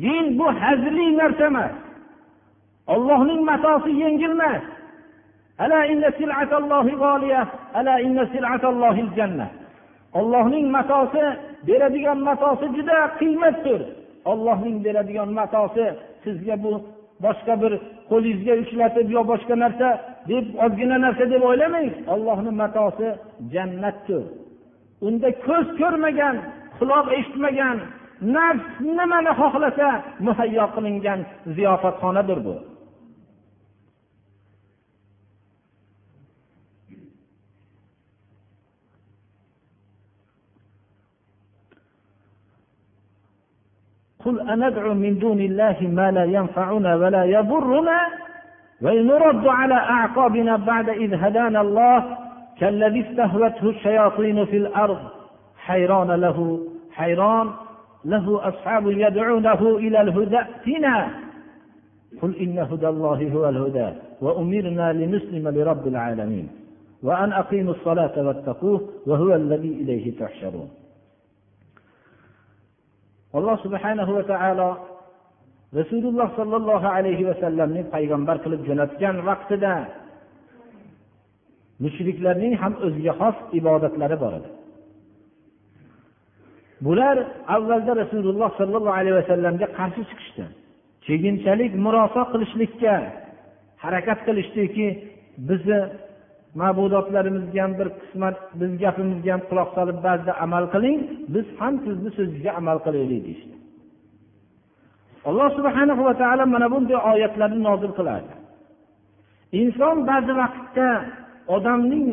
Din 0.04 0.26
bu 0.40 0.48
haziliy 0.62 1.12
narsa 1.22 1.46
emas. 1.52 1.76
Ollohning 2.94 3.42
matosi 3.50 3.92
yengil 4.04 4.34
emas. 4.38 4.64
Ollohning 10.20 10.68
matosi 10.76 11.24
beradigan 11.68 12.20
matosi 12.28 12.66
juda 12.76 12.98
qiymatdir. 13.20 13.82
Ollohning 14.32 14.78
beradigan 14.86 15.30
matosi 15.40 15.86
sizga 16.24 16.56
bu 16.64 16.72
boshqa 17.26 17.54
bir 17.62 17.74
qo'lingizga 18.10 18.54
ushlatib 18.64 19.08
yo 19.16 19.22
boshqa 19.32 19.56
narsa 19.64 19.88
deb 20.32 20.46
ozgina 20.66 20.98
narsa 21.06 21.24
deb 21.34 21.42
o'ylamang 21.50 21.90
ollohni 22.14 22.52
matosi 22.62 23.08
jannatdir. 23.54 24.24
Unda 25.08 25.30
ko'z 25.48 25.68
ko'rmagan 25.82 26.36
quloq 26.80 27.08
eshitmagan 27.18 27.78
nafs 28.36 28.66
nimani 28.98 29.32
xohlasa 29.40 29.88
muhayyo 30.26 30.66
qilingan 30.76 31.20
ziyofatxonadir 31.56 32.40
bu. 32.48 32.56
قل 44.26 44.50
أندعو 44.50 44.94
من 44.94 45.20
دون 45.20 45.40
الله 45.40 45.78
ما 45.82 46.12
لا 46.12 46.24
ينفعنا 46.24 46.96
ولا 46.96 47.24
يضرنا 47.24 48.00
وإن 48.82 49.08
نرد 49.08 49.48
على 49.48 49.74
أعقابنا 49.74 50.58
بعد 50.58 50.90
إذ 50.90 51.14
هدانا 51.14 51.62
الله 51.62 52.18
كالذي 52.60 53.02
استهوته 53.10 53.70
الشياطين 53.70 54.46
في 54.46 54.58
الأرض. 54.58 55.00
حيران 55.58 56.12
له 56.12 56.60
حيران 56.92 57.50
له 58.06 58.48
أصحاب 58.48 58.92
يدعونه 58.92 59.78
إلى 59.78 60.02
الهدى. 60.02 60.38
ائتنا. 60.38 61.10
قل 62.22 62.36
إن 62.36 62.60
هدى 62.60 62.88
الله 62.88 63.32
هو 63.34 63.50
الهدى 63.50 63.90
وأمرنا 64.22 64.94
لنسلم 64.94 65.50
لرب 65.50 65.88
العالمين 65.88 66.50
وأن 67.04 67.34
أقيموا 67.34 67.74
الصلاة 67.74 68.28
واتقوه 68.28 68.90
وهو 69.08 69.36
الذي 69.36 69.74
إليه 69.82 70.20
تحشرون. 70.20 70.70
Alloh 73.38 73.56
subhanahu 73.66 74.12
va 74.18 74.24
taolo 74.32 74.70
rasululloh 75.80 76.28
sollallohu 76.40 76.88
alayhi 76.98 77.24
vasallamni 77.30 77.82
payg'ambar 77.94 78.38
qilib 78.44 78.62
jo'natgan 78.70 79.16
vaqtida 79.30 79.74
mushriklarning 81.84 82.54
ham 82.62 82.74
o'ziga 82.86 83.14
xos 83.22 83.38
ibodatlari 83.60 84.18
bor 84.24 84.34
edi. 84.40 84.50
Bular 86.86 87.18
avvalda 87.56 87.92
rasululloh 88.04 88.50
sollallohu 88.60 88.98
alayhi 89.00 89.18
vasallamga 89.22 89.68
qarshi 89.78 90.02
chiqishdi. 90.10 90.46
Cheginchalik 91.06 91.72
murosa 91.86 92.22
qilishlikka 92.32 92.94
harakat 93.84 94.20
qilishdiki 94.28 94.88
bizni 95.50 95.80
ma'budotlarimizga 96.62 97.60
ham 97.64 97.74
bir 97.80 97.88
qismat 98.00 98.38
biz 98.60 98.72
gapimizga 98.84 99.32
ham 99.36 99.42
quloq 99.50 99.70
solib 99.78 99.98
ba'zida 100.08 100.34
amal 100.46 100.66
qiling 100.74 101.00
biz 101.34 101.48
ham 101.60 101.74
sizni 101.86 102.10
so'zingizga 102.18 102.52
amal 102.60 102.78
qilaylik 102.86 103.22
deyishdi. 103.28 103.56
Alloh 105.30 105.50
subhana 105.58 105.94
va 106.08 106.14
taolo 106.22 106.46
mana 106.56 106.68
bunday 106.74 106.98
oyatlarni 107.12 107.60
nozil 107.70 107.92
qiladi 108.00 108.32
inson 109.62 109.98
ba'zi 110.10 110.34
vaqtda 110.42 110.88
odamning 111.56 112.06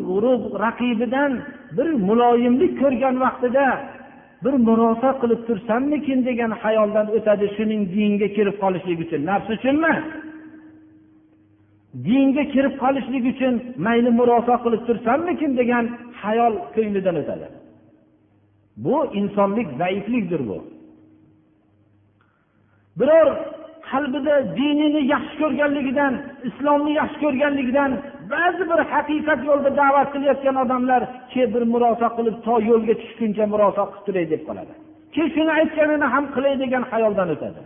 raqibidan 0.65 1.33
bir 1.77 1.89
muloyimlik 2.09 2.73
ko'rgan 2.83 3.15
vaqtida 3.25 3.67
bir 4.45 4.55
murosa 4.67 5.11
qilib 5.21 5.41
tursammikin 5.49 6.19
degan 6.29 6.53
xayoldan 6.63 7.07
o'tadi 7.17 7.47
shuning 7.57 7.83
dinga 7.95 8.29
kirib 8.37 8.57
qolishlik 8.63 8.99
uchun. 9.05 9.21
Nafs 9.31 9.49
uchunmi? 9.57 9.95
Dinga 12.05 12.45
kirib 12.53 12.75
qolishlik 12.83 13.25
uchun 13.33 13.55
mayli 13.87 14.11
murosa 14.19 14.55
qilib 14.65 14.83
tursammikin 14.89 15.53
degan 15.61 15.85
xayol 16.21 16.55
ko'nglidan 16.75 17.17
o'tadi. 17.23 17.47
Bu 18.85 18.97
insonlik 19.21 19.69
zaiflikdir 19.81 20.41
bu. 20.49 20.59
Biror 22.99 23.29
qalbida 23.91 24.35
dinini 24.59 25.03
yaxshi 25.15 25.37
ko'rganligidan 25.43 26.13
islomni 26.49 26.93
yaxshi 27.01 27.19
ko'rganligidan 27.25 27.91
ba'zi 28.33 28.63
bir 28.71 28.81
haqiqat 28.93 29.41
yo'lida 29.49 29.71
da'vat 29.83 30.09
qilayotgan 30.15 30.57
odamlar 30.65 31.03
ke 31.33 31.43
bir 31.55 31.63
murosa 31.73 32.07
qilib 32.17 32.37
to 32.47 32.55
yo'lga 32.71 32.95
tushguncha 33.03 33.45
murosa 33.53 33.83
qilib 33.89 34.05
turay 34.07 34.27
deb 34.33 34.43
qoladi. 34.49 34.73
Ke 35.15 35.23
shuni 35.35 35.53
aytganini 35.61 36.07
ham 36.15 36.25
qilay 36.35 36.55
degan 36.63 36.83
xayoldan 36.93 37.29
o'tadi. 37.35 37.61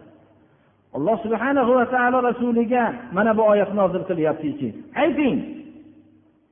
Alloh 0.96 1.16
subhanahu 1.24 1.70
va 1.79 1.87
taolo 1.94 2.18
rasuliga 2.29 2.85
mana 3.16 3.33
bu 3.38 3.42
oyat 3.53 3.70
nozil 3.74 4.03
qilyaptiki 4.11 4.68
ayting 5.03 5.37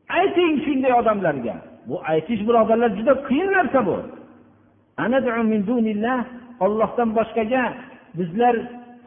ayting 0.08 0.52
shunday 0.64 0.92
odamlarga. 1.00 1.54
Bu 1.88 1.96
aytish 2.12 2.40
birodarlar 2.48 2.90
juda 2.98 3.14
qiyin 3.28 3.48
narsa 3.56 3.80
bu. 3.88 3.96
Ollohdan 6.64 7.08
boshqaga 7.18 7.64
bizlar 8.18 8.54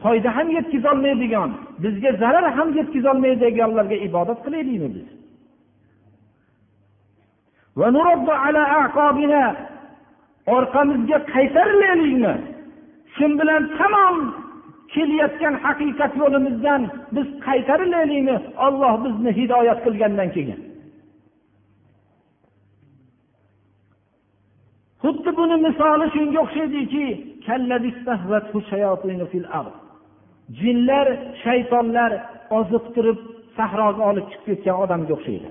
foyda 0.02 0.30
ham 0.36 0.48
yetkazolmaydigan 0.58 1.50
bizga 1.82 2.10
zarar 2.22 2.46
ham 2.56 2.68
yetkazolmaydiganlarga 2.78 3.96
ibodat 4.08 4.38
qilaylikmi 4.44 4.88
biz? 4.96 5.08
Orqamizga 10.56 11.18
qaytarilaylikmi 11.34 12.34
shu 13.14 13.26
bilan 13.38 13.62
tamom 13.78 14.16
kelayotgan 14.94 15.54
haqiqat 15.64 16.12
yo'limizdan 16.22 16.82
biz 17.14 17.28
qaytarilaylikmi? 17.46 18.36
Olloh 18.66 18.94
bizni 19.04 19.30
hidoyat 19.38 19.78
qilgandan 19.84 20.28
keyin. 20.36 20.60
Xuddi 25.02 25.30
buni 25.38 25.56
misoli 25.66 26.06
shunga 26.14 26.38
o'xshaydiki 26.44 27.06
jinlar 30.60 31.06
shaytonlar 31.44 32.12
oziqtirib 32.58 33.18
sahroga 33.56 34.02
olib 34.10 34.26
chiqib 34.32 34.44
ketgan 34.48 34.76
odamga 34.84 35.12
o'xshaydi. 35.16 35.48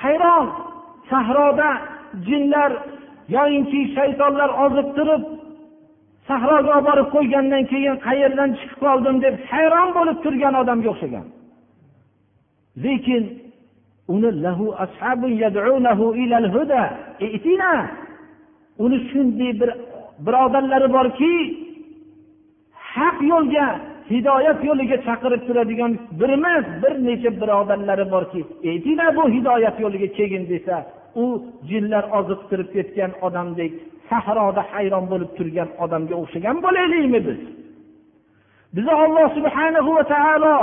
Hayron! 0.00 0.46
Sahroda 1.10 1.70
jinlar 2.28 2.72
yoyinki 3.36 3.80
shaytonlar 3.96 4.50
oziqtirib 4.64 5.22
sahroga 6.28 6.70
olib 6.76 6.86
borib 6.88 7.08
qo'ygandan 7.14 7.64
keyin 7.72 7.96
qayerdan 8.06 8.50
chiqib 8.58 8.78
qoldim 8.86 9.16
deb 9.24 9.34
hayron 9.50 9.88
bo'lib 9.98 10.18
turgan 10.24 10.54
odamga 10.62 10.88
o'xshagan. 10.94 11.26
Lekin 12.84 13.22
uni 14.14 14.30
e, 17.24 17.26
uni 18.84 18.98
shunday 19.10 19.52
bir 19.60 19.70
birodarlari 20.26 20.88
borki 20.96 21.32
haq 22.94 23.16
yo'lga 23.32 23.66
hidoyat 24.12 24.58
yo'liga 24.68 24.96
chaqirib 25.06 25.42
turadigan 25.46 25.92
bir 26.20 26.28
emas 26.38 26.64
bir 26.82 26.92
necha 27.06 27.30
birodarlari 27.40 28.06
borki 28.14 28.40
e, 28.64 28.68
aytinglar 28.74 29.10
bu 29.16 29.22
hidoyat 29.36 29.76
yo'liga 29.84 30.08
kelgin 30.18 30.44
desa 30.52 30.76
u 31.22 31.24
jinlar 31.70 32.04
oziqtirib 32.18 32.68
ketgan 32.76 33.12
odamdek 33.26 33.72
sahroda 34.10 34.62
hayron 34.72 35.04
bo'lib 35.12 35.30
turgan 35.38 35.68
odamga 35.84 36.14
o'xshagan 36.22 36.56
bo'laylikmi 36.66 37.20
biz? 37.28 37.40
Bizni 38.74 38.94
olloh 39.04 39.26
subhanahu 39.38 39.90
va 39.96 40.04
taolo 40.14 40.56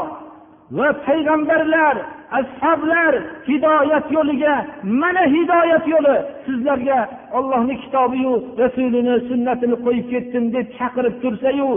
va 0.78 0.90
payg'ambarlar 1.08 1.96
ashoblar 2.40 3.14
hidoyat 3.50 4.06
yo'liga 4.18 4.56
mana 5.02 5.24
hidoyat 5.36 5.86
yo'li 5.94 6.16
sizlarga 6.46 7.00
ollohni 7.38 7.76
kitobiyu 7.84 8.34
rasulini 8.62 9.16
sunnatini 9.30 9.76
qo'yib 9.86 10.08
ketdim 10.14 10.44
deb 10.56 10.68
chaqirib 10.78 11.16
tursayu 11.24 11.72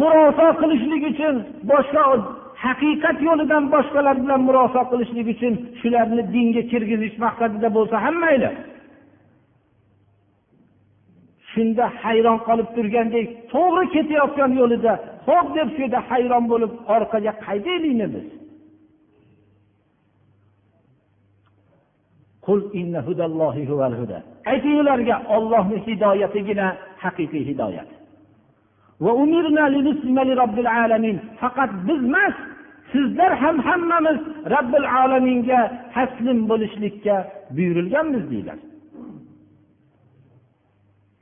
murosa 0.00 0.46
qilishlik 0.60 1.02
uchun 1.12 1.34
boshqa 1.70 2.02
haqiqat 2.64 3.18
yo'lidan 3.28 3.64
boshqalar 3.74 4.16
bilan 4.22 4.40
murosa 4.48 4.80
qilishlik 4.90 5.26
uchun 5.34 5.54
shularni 5.80 6.22
dinga 6.34 6.62
kirgizish 6.70 7.16
maqsadida 7.24 7.68
bo'lsa 7.76 7.96
ham 8.04 8.16
mayli. 8.24 8.50
Shunda 11.56 11.84
hayron 12.02 12.38
qolib 12.48 12.68
turgandek 12.76 13.26
to'g'ri 13.52 13.84
ketayotgan 13.94 14.50
yo'lida 14.60 14.92
ho'p 15.26 15.46
deb 15.56 15.68
shu 15.74 15.80
yerda 15.84 16.00
hayron 16.10 16.44
bo'lib 16.52 16.72
orqaga 16.94 17.32
qaydaylikmi 17.46 18.06
biz? 18.14 18.26
Ayting 24.52 24.76
ularga 24.82 25.16
ollohni 25.36 25.78
hidoyatigina 25.86 26.66
haqiqiy 27.04 27.44
hidoyat. 27.50 27.90
Faqat 31.40 31.70
biz 31.88 32.00
emas 32.10 32.36
sizlar 32.92 33.32
ham 33.42 33.56
hammamiz 33.66 34.18
robbil 34.54 34.86
alaminga 35.02 35.60
taslim 35.94 36.38
bo'lishlikka 36.50 37.16
buyurilganmiz 37.56 38.24
deyiladi 38.32 38.75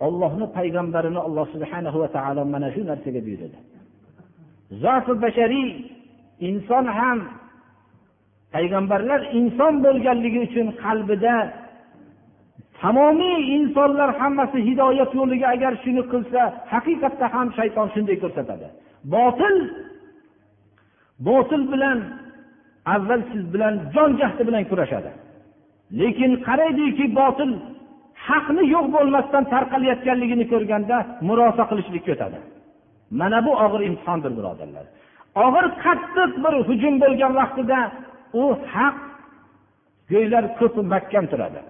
ollohni 0.07 0.47
payg'ambarini 0.57 1.21
alloh 1.27 1.47
subhana 1.55 1.88
va 2.03 2.09
taolo 2.17 2.43
mana 2.55 2.69
shu 2.75 2.83
narsaga 2.90 3.21
buyurdi 3.27 3.59
zoti 4.83 5.12
bashariy 5.25 5.69
inson 6.49 6.85
ham 6.99 7.19
payg'ambarlar 8.55 9.21
inson 9.38 9.75
bo'lganligi 9.85 10.40
uchun 10.47 10.67
qalbida 10.85 11.35
tamomiy 12.81 13.40
insonlar 13.57 14.11
hammasi 14.21 14.59
hidoyat 14.69 15.11
yo'liga 15.19 15.47
agar 15.55 15.73
shuni 15.85 16.03
qilsa 16.12 16.40
haqiqatda 16.73 17.27
ham 17.35 17.47
shayton 17.59 17.88
shunday 17.95 18.17
ko'rsatadi. 18.23 18.67
Botil 19.14 19.57
botil 21.29 21.63
bilan 21.73 21.98
avval 22.94 23.21
siz 23.31 23.44
bilan 23.55 23.75
jon 23.94 24.11
jahdi 24.21 24.42
bilan 24.48 24.65
kurashadi. 24.71 25.11
Lekin 26.00 26.33
qaraydiki 26.46 27.05
botil 27.21 27.50
haqni 28.29 28.62
yo'q 28.75 28.87
bo'lmasdan 28.96 29.44
tarqalayotganligini 29.52 30.44
ko'rganda 30.52 30.96
murosa 31.29 31.62
qilishlikka 31.70 32.10
o'tadi. 32.16 32.38
Mana 33.20 33.38
bu 33.46 33.52
og'ir 33.64 33.81
imtihondir 33.88 34.33
birodarlar. 34.38 34.87
Og'ir 35.46 35.66
qattiq 35.85 36.31
bir 36.44 36.54
hujum 36.68 36.94
bo'lgan 37.02 37.33
vaqtida 37.40 37.79
u 38.42 38.44
haq 38.75 38.96
go'ylar 40.12 40.44
ko'pi 40.58 40.81
mahkam 40.94 41.25
turadi. 41.33 41.60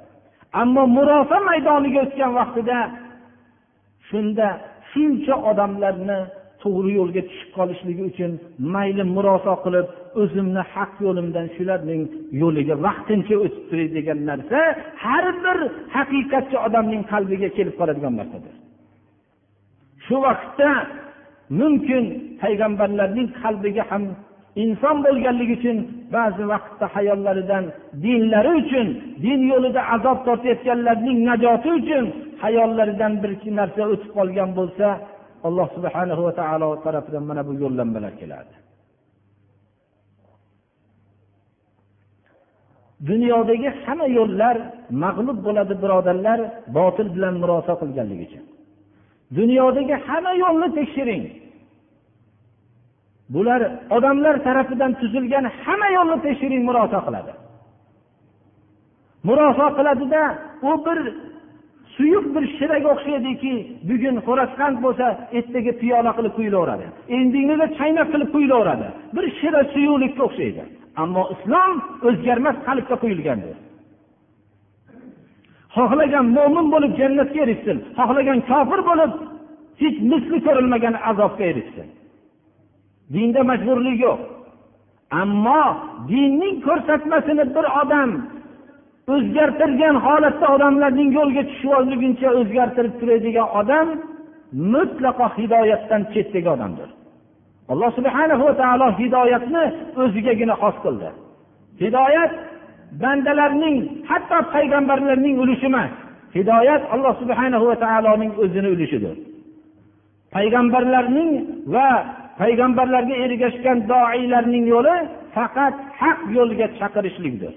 Ammo 0.62 0.82
murosa 0.96 1.36
maydoniga 1.48 2.00
o'tgan 2.06 2.32
vaqtida 2.40 2.78
shunda 4.08 4.48
shuncha 4.90 5.34
odamlarni 5.50 6.20
to'g'ri 6.64 6.90
yo'lga 6.98 7.22
tushib 7.28 7.50
qolishligi 7.58 8.02
uchun 8.10 8.32
mayli 8.74 9.04
murosa 9.16 9.54
qilib 9.64 9.86
o'zimni 10.22 10.62
haq 10.74 10.92
yo'limdan 11.06 11.46
shularning 11.56 12.02
yo'liga 12.42 12.74
vaqtincha 12.86 13.34
o'tib 13.44 13.64
turay 13.70 13.88
degan 13.96 14.20
narsa 14.30 14.58
har 15.04 15.24
bir 15.44 15.58
haqiqatchi 15.96 16.56
odamning 16.66 17.02
qalbiga 17.12 17.48
kelib 17.56 17.74
qoladigan 17.80 18.14
narsadir. 18.20 18.54
Shu 20.06 20.16
vaqtda 20.26 20.70
mumkin 21.60 22.04
payg'ambarlarning 22.42 23.28
qalbiga 23.42 23.84
ham 23.90 24.04
inson 24.62 24.96
bo'lganligi 25.06 25.54
uchun 25.58 25.78
ba'zi 26.16 26.44
vaqtda 26.52 26.86
hayollaridan 26.96 27.64
dinlari 28.04 28.52
uchun 28.62 28.86
din 29.24 29.40
yo'lida 29.52 29.82
azob 29.94 30.18
tortayotganlarning 30.26 31.18
najoti 31.28 31.70
uchun 31.80 32.04
hayollaridan 32.44 33.12
bir 33.22 33.32
narsa 33.58 33.82
o'tib 33.92 34.10
qolgan 34.18 34.50
bo'lsa 34.58 34.86
alloh 35.48 35.68
subhanahu 35.76 36.22
va 36.26 36.32
taolo 36.40 36.68
tarafidan 36.84 37.24
mana 37.30 37.42
bu 37.48 37.52
yo'llanmalar 37.62 38.12
keladi. 38.20 38.54
Dunyodagi 43.10 43.68
hamma 43.84 44.06
yo'llar 44.18 44.56
mag'lub 45.04 45.38
bo'ladi 45.46 45.74
birodarlar 45.82 46.38
botil 46.76 47.08
bilan 47.14 47.34
murosa 47.42 47.72
qilganligi 47.80 48.24
uchun. 48.28 48.44
Dunyodagi 49.38 49.94
hamma 50.06 50.32
yo'lni 50.44 50.68
tekshiring. 50.78 51.24
Bular 53.34 53.60
odamlar 53.96 54.34
tarafidan 54.46 54.92
tuzilgan 55.00 55.44
hamma 55.62 55.88
yo'lni 55.96 56.18
tekshiring 56.26 56.62
murosa 56.68 56.98
qiladi. 57.06 57.32
Murosa 59.28 59.66
qiladida 59.76 60.22
u 60.68 60.72
bir 60.86 60.98
suyuq 61.96 62.26
bir 62.34 62.44
shiraga 62.58 62.88
o'xshaydiki 62.94 63.54
bugun 63.88 64.16
xo'rasqand 64.26 64.76
bo'lsa 64.84 65.06
ertaga 65.38 65.72
piyola 65.80 66.10
qilib 66.16 66.32
quyilaveradi. 66.38 66.86
Endingida 67.16 67.66
chaynab 67.78 68.08
qilib 68.12 68.30
quyilaveradi. 68.34 68.86
Bir 69.16 69.24
shira 69.38 69.60
suyuqlikka 69.74 70.22
o'xshaydi. 70.28 70.62
Ammo 71.02 71.22
islom 71.34 71.74
o'zgarmas 72.08 72.56
qalbga 72.66 72.96
quyilgandir 73.02 73.56
xohlagan 75.76 76.26
mo'min 76.36 76.66
bo'lib 76.74 76.92
jannatga 77.00 77.40
erishsin 77.44 77.76
xohlagan 77.98 78.38
kofir 78.50 78.80
bo'lib 78.88 79.12
hech 79.82 79.96
misli 80.10 80.38
ko'rilmagan 80.46 80.94
azobga 81.10 81.44
erishsin. 81.52 81.86
Dinda 83.14 83.40
majburlik 83.50 83.98
yo'q. 84.06 84.20
Ammo 85.22 85.62
dinning 86.10 86.56
ko'rsatmasini 86.66 87.44
bir 87.56 87.66
odam 87.82 88.10
o'zgartirgan 89.12 89.96
holatda 90.06 90.46
odamlarning 90.54 91.10
yo'lga 91.18 91.42
tushib 91.50 91.72
olguncha 91.80 92.28
o'zgartirib 92.40 92.94
turadigan 93.00 93.48
odam 93.60 93.88
mutlaqo 94.74 95.26
hidoyatdan 95.38 96.02
chetdagi 96.12 96.48
odamdir. 96.56 96.88
Alloh 97.72 97.90
subhana 97.98 98.34
va 98.44 98.52
taolo 98.62 98.88
hidoyatni 99.00 99.64
o'zigagina 100.02 100.54
xos 100.62 100.76
qildi. 100.84 101.08
Hidoyat 101.82 102.32
bandalarning 103.02 103.76
hatto 104.10 104.38
payg'ambarlarning 104.54 105.34
ulushi 105.42 105.66
emas. 105.72 105.92
Hidoyat 106.36 106.82
alloh 106.94 107.14
subhana 107.22 107.58
va 107.66 107.74
taoloning 107.84 108.32
o'zini 108.42 108.68
ulushidir. 108.74 109.16
Payg'ambarlarning 110.34 111.30
va 111.74 111.88
payg'ambarlarga 112.40 113.14
ergashgan 113.24 113.78
doiylarning 113.92 114.64
yo'li 114.74 114.96
faqat 115.36 115.74
haq 116.00 116.18
yo'lga 116.36 116.66
chaqirishlikdir. 116.78 117.52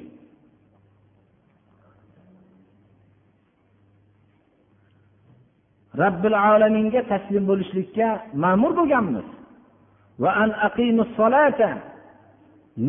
Robbil 6.01 6.35
alaminga 6.49 7.01
taslim 7.11 7.43
bo'lishlikka 7.49 8.07
ma'mur 8.43 8.71
bo'lganmiz. 8.79 9.27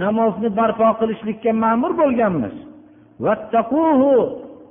Namozni 0.03 0.49
barpo 0.59 0.89
qilishlikka 1.01 1.51
ma'mur 1.65 1.93
bo'lganmiz. 2.01 2.55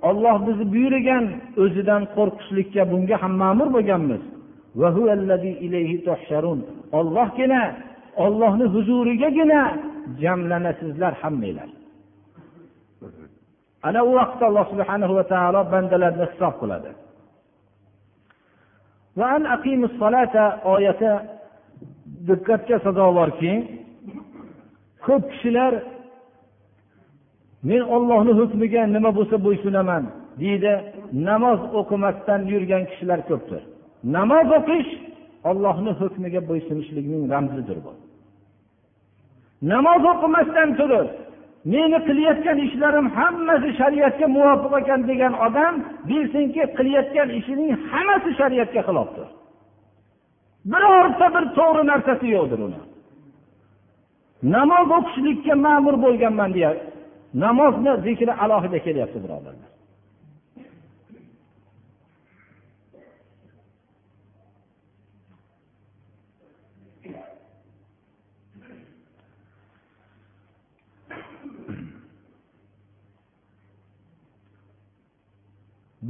Olloh 0.09 0.38
bizni 0.47 0.65
buyurgan 0.73 1.25
o'zidan 1.63 2.03
qo'rqishlikka 2.15 2.81
bunga 2.91 3.15
ham 3.21 3.33
ma'mur 3.43 3.67
bo'lganmiz. 3.75 4.23
Ollohgina 6.99 7.61
ollohni 8.25 8.65
huzurigagina 8.73 9.61
jamlanasizlar 10.21 11.13
hammanglar 11.21 11.69
ana 13.88 14.01
u 14.09 14.11
vaqtda 14.19 14.43
alloh 14.49 14.65
subhanahu 14.73 15.13
va 15.19 15.23
taolo 15.33 15.61
bandalarni 15.73 16.25
hisob 16.31 16.53
qiladi. 16.61 16.89
Oyati. 20.74 21.11
Diqqatga 22.28 22.78
sazovorki 22.86 23.51
ko'p 25.05 25.24
kishilar 25.32 25.74
men 27.70 27.82
ollohni 27.95 28.34
hukmiga 28.39 28.82
nima 28.95 29.09
bo'lsa 29.18 29.36
bo'ysunaman 29.45 30.03
deydi. 30.41 30.74
Namoz 31.30 31.59
o'qimasdan 31.80 32.41
yurgan 32.51 32.84
kishilar 32.89 33.20
ko'pdir. 33.30 33.61
Namoz 34.15 34.47
o'qish 34.59 34.89
ollohni 35.49 35.91
hukmiga 36.01 36.41
bo'ysunishlikning 36.49 37.24
ramzidir 37.34 37.78
bu. 37.86 37.91
Namoz 39.72 40.01
o'qimasdan 40.13 40.70
turib 40.80 41.07
meni 41.74 41.97
qilayotgan 42.07 42.57
ishlarim 42.68 43.07
hammasi 43.18 43.70
shariatga 43.80 44.28
muvofiq 44.36 44.74
ekan 44.82 45.01
degan 45.09 45.34
odam 45.47 45.74
bilsinki 46.09 46.63
qilayotgan 46.78 47.30
ishining 47.39 47.72
hammasi 47.91 48.30
shariatga 48.39 48.82
xilofdir. 48.88 49.28
Birorta 50.72 51.28
bir 51.36 51.43
to'g'ri 51.57 51.84
narsasi 51.91 52.28
yo'qdir 52.36 52.59
uni. 52.68 52.82
Namoz 54.55 54.88
o'qishlikka 54.97 55.53
ma'mur 55.65 55.95
bo'lganman 56.05 56.49
deya 56.57 56.72
namozni 57.43 57.93
zikri 58.05 58.34
alohida 58.43 58.80
kelyapti 58.86 59.18
birodarlar. 59.24 59.72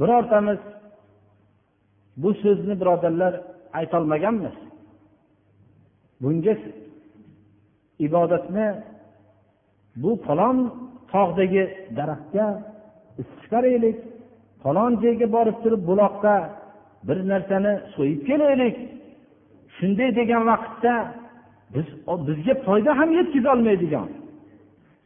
Birortamiz 0.00 0.58
bu 2.16 2.34
so'zni 2.42 2.80
birodarlar 2.80 3.34
aytolmaganmiz. 3.78 4.56
Bunga 6.22 6.54
ibodatni 8.06 8.68
bu 9.96 10.10
falon 10.26 10.58
tog'dagi 11.12 11.64
daraxtga 11.96 12.46
chiqaraylik 13.40 13.96
falon 14.62 14.92
joyga 15.02 15.26
borib 15.36 15.56
turib 15.62 15.82
buloqqa 15.90 16.36
bir 17.08 17.18
narsani 17.32 17.72
so'yib 17.94 18.20
kelaylik. 18.28 18.76
Shunday 19.76 20.10
degan 20.20 20.42
vaqtda 20.50 20.94
biz 21.74 21.86
bizga 22.28 22.54
foyda 22.66 22.98
ham 22.98 23.10
yetkazolmaydigan 23.18 24.08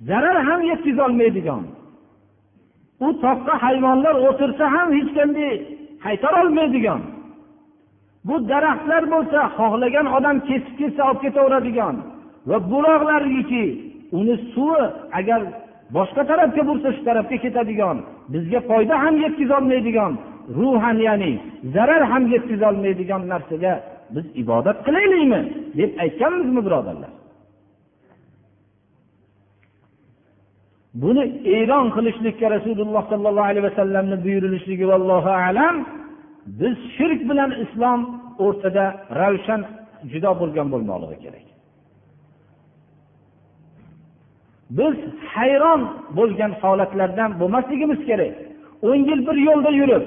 zarar 0.09 0.37
ham 0.49 0.61
yetkazolmaydigan 0.71 1.63
u 3.07 3.09
toqqa 3.25 3.55
hayvonlar 3.65 4.15
o'tirsa 4.29 4.65
ham 4.75 4.89
hech 4.97 5.11
qanday 5.19 5.53
qaytarolmaydigan. 6.05 7.01
Bu 8.27 8.35
daraxtlar 8.51 9.03
bo'lsa 9.15 9.41
xohlagan 9.59 10.07
odam 10.17 10.37
kesib 10.49 10.75
ketsa 10.81 11.03
olib 11.11 11.21
ketaveradigan. 11.25 11.95
Va 12.49 12.59
buloqlarniki 12.73 13.65
uni 14.19 14.37
suvi 14.53 14.85
agar 15.19 15.41
boshqa 15.97 16.23
tarafga 16.31 16.63
bursa 16.69 16.89
shu 16.97 17.03
tarafga 17.09 17.37
ketadigan. 17.45 17.97
Bizga 18.33 18.61
foyda 18.71 18.95
ham 19.05 19.15
yetkazolmaydigan 19.25 20.13
ruhan 20.59 20.97
ya'ni 21.09 21.33
zarar 21.75 22.03
ham 22.13 22.25
yetkazolmaydigan 22.35 23.23
narsaga 23.33 23.73
biz 24.15 24.27
ibodat 24.43 24.79
qilaylikmi 24.87 25.41
deb 25.79 25.91
aytganmizmi 26.05 26.61
birodarlar? 26.67 27.13
Buni 31.03 31.25
e'lon 31.57 31.87
qilishlikka 31.97 32.47
rasululloh 32.57 33.03
sollallohu 33.13 33.49
alayhi 33.51 33.67
vasallamni 33.71 34.17
buyurilishligi 34.25 34.87
vallohu 34.93 35.31
alam. 35.47 35.77
Biz 36.61 36.77
shirk 36.97 37.21
bilan 37.31 37.51
islom 37.65 38.01
o'rtada 38.45 38.85
ravshan 39.21 39.61
judo 40.13 40.31
bo'lgan 40.41 40.67
bo'lmoqligi 40.73 41.19
kerak. 41.25 41.47
Biz 44.79 44.97
hayron 45.35 45.81
bo'lgan 46.19 46.53
holatlardan 46.63 47.31
bo'lmasligimiz 47.41 48.01
kerak. 48.11 48.35
o'n 48.83 48.97
yil 49.09 49.21
bir 49.27 49.37
yo'lda 49.49 49.71
yurib 49.81 50.05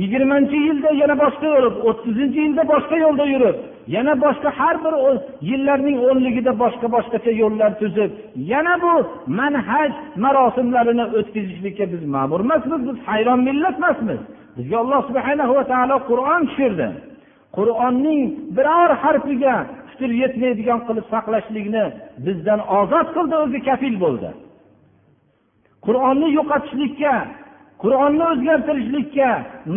yigirmanchi 0.00 0.56
yilda 0.66 0.90
yana 1.02 1.14
boshqa 1.24 1.46
yurib 1.56 1.76
o'ttizinchi 1.88 2.40
yilda 2.46 2.62
boshqa 2.72 2.96
yo'lda 3.04 3.24
yurib 3.34 3.56
yana 3.94 4.14
boshqa 4.24 4.50
har 4.58 4.76
bir 4.84 4.94
yillarning 5.50 5.98
o'nligida 6.08 6.52
boshqa 6.62 6.86
boshqacha 6.96 7.32
yo'llar 7.42 7.70
tuzib 7.80 8.10
yana 8.52 8.74
bu 8.84 8.92
manhaj 9.40 9.90
marosimlarini 10.24 11.04
o'tkazishlikka 11.18 11.84
biz 11.92 12.02
ma'mur 12.14 12.40
emasmiz 12.46 12.80
biz 12.88 12.96
hayron 13.08 13.40
millat 13.48 13.76
emasmiz 13.80 14.20
bizga 14.56 14.76
alloh 14.82 15.00
subhana 15.08 15.44
va 15.56 15.64
taolo 15.72 15.96
qur'on 16.10 16.42
tushirdi. 16.48 16.88
Qur'onning 17.56 18.22
biror 18.56 18.90
harfiga 19.02 19.56
putur 19.88 20.10
yetmaydigan 20.22 20.80
qilib 20.86 21.06
saqlashlikni 21.14 21.84
bizdan 22.26 22.60
ozod 22.78 23.06
qildi 23.16 23.34
o'zi 23.44 23.58
kafil 23.68 23.94
bo'ldi. 24.04 24.30
Qur'onni 25.86 26.28
yo'qotishlikka 26.38 27.14
qur'onni 27.82 28.24
o'zgartirishlikka 28.32 29.30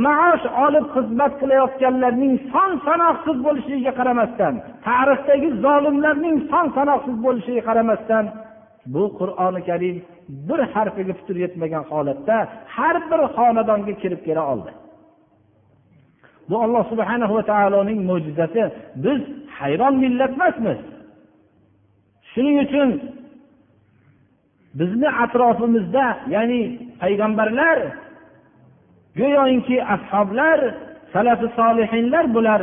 maosh 0.06 0.46
olib 0.66 0.86
xizmat 0.96 1.34
qilayotganlarning 1.42 2.34
son 2.54 2.72
sanoqsiz 2.88 3.38
bo'lishligiga 3.46 3.94
qaramasdan 4.00 4.54
tarixdagi 4.88 5.50
zolimlarning 5.66 6.38
son 6.52 6.66
sanoqsiz 6.78 7.16
bo'lishiga 7.26 7.62
qaramasdan 7.70 8.26
bu 8.94 9.04
qur'oni 9.20 9.62
karim 9.70 9.98
bir 10.48 10.60
harfiga 10.74 11.14
putur 11.20 11.36
yetmagan 11.44 11.84
holatda 11.92 12.38
har 12.76 12.96
bir 13.10 13.22
xonadonga 13.36 13.94
kirib 14.02 14.22
kela 14.28 14.44
oldi. 14.54 14.72
Bu 16.50 16.56
alloh 16.66 16.84
subhana 16.92 17.26
va 17.36 17.44
taoloning 17.52 18.00
mo'jizasi. 18.10 18.62
Biz 19.04 19.22
hayron 19.60 19.96
millat 20.04 20.32
emasmiz 20.38 20.80
shuning 22.32 22.58
uchun 22.66 22.90
bizni 24.80 25.10
atrofimizda 25.24 26.06
ya'ni 26.36 26.62
payg'ambarlar 27.02 27.78
go'yoki 29.20 29.78
ashoblar 29.96 30.60
salafi 31.14 31.48
solihinlar 31.60 32.26
bular 32.36 32.62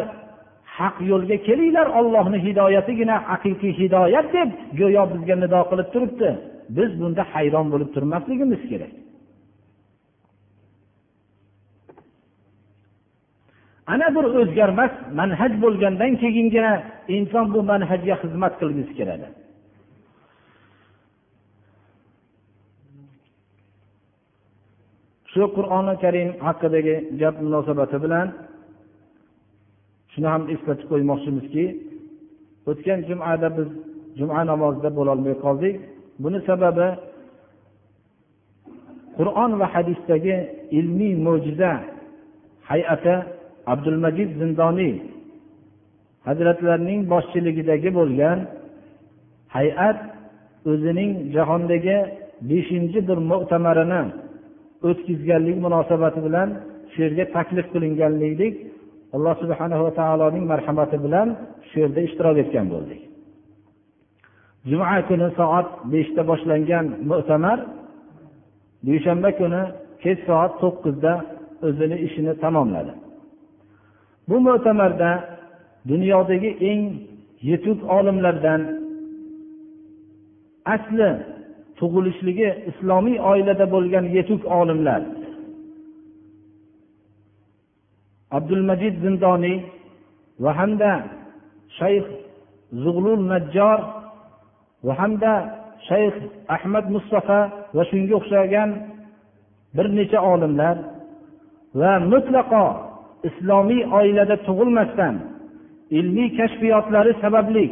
haq 0.78 0.96
yo'lga 1.10 1.36
kelinglar 1.46 1.86
ollohni 1.98 2.38
hidoyatigina 2.46 3.16
haqiqiy 3.30 3.72
hidoyat 3.80 4.26
deb 4.36 4.48
go'yo 4.80 5.02
bizga 5.12 5.34
nido 5.42 5.60
qilib 5.70 5.88
turibdi. 5.94 6.28
Biz 6.76 6.90
bunda 7.00 7.22
hayron 7.32 7.66
bo'lib 7.72 7.90
turmasligimiz 7.94 8.62
kerak. 8.70 8.92
Ana 13.92 14.08
bir 14.16 14.24
o'zgarmas 14.40 14.92
manhaj 15.20 15.52
bo'lgandan 15.64 16.12
keyingina 16.22 16.72
inson 17.16 17.46
bu 17.54 17.60
manhajga 17.72 18.14
xizmat 18.22 18.54
qilgisi 18.60 18.92
keladi. 18.98 19.26
Shu 25.34 25.42
qur'oni 25.56 25.94
karim 26.02 26.28
haqidagi 26.46 26.96
gap 27.20 27.34
munosabati 27.46 27.96
bilan 28.04 28.26
shuni 30.12 30.28
ham 30.32 30.42
eslatib 30.54 30.86
qo'ymoqchimizki 30.92 31.64
o'tgan 32.70 32.98
jumada 33.08 33.48
biz 33.56 33.68
juma 34.18 34.40
namozida 34.50 34.90
bo'lolmay 34.98 35.34
qoldik. 35.44 35.74
Buni 36.22 36.38
sababi 36.48 36.88
qur'on 39.18 39.50
va 39.60 39.66
hadisdagi 39.74 40.36
ilmiy 40.78 41.14
mo'jiza 41.26 41.72
hay'ati 42.70 43.14
abdulmajid 43.72 44.30
zindoniy 44.40 44.94
hazratlarining 46.28 47.00
boshchiligidagi 47.12 47.90
bo'lgan 47.98 48.38
hay'at 49.56 49.98
o'zining 50.70 51.12
jahondagi 51.34 51.98
beshinchi 52.50 52.98
bir 53.08 53.18
mo'tamarini 53.30 54.02
o'tkazganlik 54.88 55.56
munosabati 55.66 56.20
bilan 56.26 56.48
shu 56.92 56.98
yerga 57.04 57.24
taklif 57.36 57.66
qilinganlik 57.74 58.54
alloh 59.14 59.34
subhana 59.42 59.76
va 59.84 59.90
taoloning 60.00 60.44
marhamati 60.52 60.96
bilan 61.04 61.28
shu 61.68 61.76
yerda 61.82 62.00
ishtirok 62.08 62.36
etgan 62.44 62.66
bo'ldik. 62.74 63.00
Juma 64.70 64.96
kuni 65.08 65.28
soat 65.38 65.68
beshda 65.92 66.22
boshlangan 66.30 66.86
mo'tamar 67.10 67.58
dushanba 68.86 69.30
kuni 69.40 69.62
kech 70.02 70.18
soat 70.28 70.52
to'qqizda 70.62 71.12
o'zini 71.66 71.96
ishini 72.06 72.32
tamomladi. 72.42 72.92
Bu 74.28 74.36
mo'tamarda 74.46 75.10
dunyodagi 75.90 76.50
eng 76.70 76.80
yetuk 77.50 77.78
olimlardan 77.96 78.60
asli 80.74 81.08
tug'ilishligi 81.78 82.48
islomiy 82.70 83.18
oilada 83.30 83.66
bo'lgan 83.74 84.04
yetuk 84.16 84.42
olimlar. 84.60 85.02
Abdulmajid 88.36 88.94
zindoniy 89.04 89.56
va 90.44 90.50
hamda 90.58 90.92
shayx 91.78 92.06
zug'lul 92.84 93.20
najjor 93.32 93.78
va 94.86 94.94
hamda 95.00 95.32
shayx 95.88 96.14
ahmad 96.56 96.84
mustafa 96.94 97.40
va 97.76 97.82
shunga 97.90 98.14
o'xshagan 98.20 98.70
bir 99.76 99.86
necha 99.98 100.20
olimlar 100.32 100.76
va 101.80 101.92
mutlaqo 102.12 102.64
islomiy 103.28 103.82
oilada 103.98 104.36
tug'ilmasdan 104.46 105.14
ilmiy 105.98 106.28
kashfiyotlari 106.38 107.12
sababli 107.22 107.64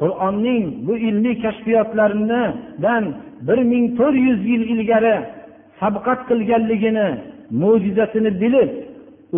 qur'onning 0.00 0.64
bu 0.86 0.94
ilmiy 1.08 1.34
kashfiyotlaridan 1.44 3.04
bir 3.46 3.58
ming 3.70 3.84
to'rt 3.98 4.16
yuz 4.26 4.40
yil 4.50 4.62
ilgari 4.74 5.16
sabqat 5.80 6.20
qilganligini 6.28 7.08
mo'jizasini 7.62 8.30
bilib 8.42 8.70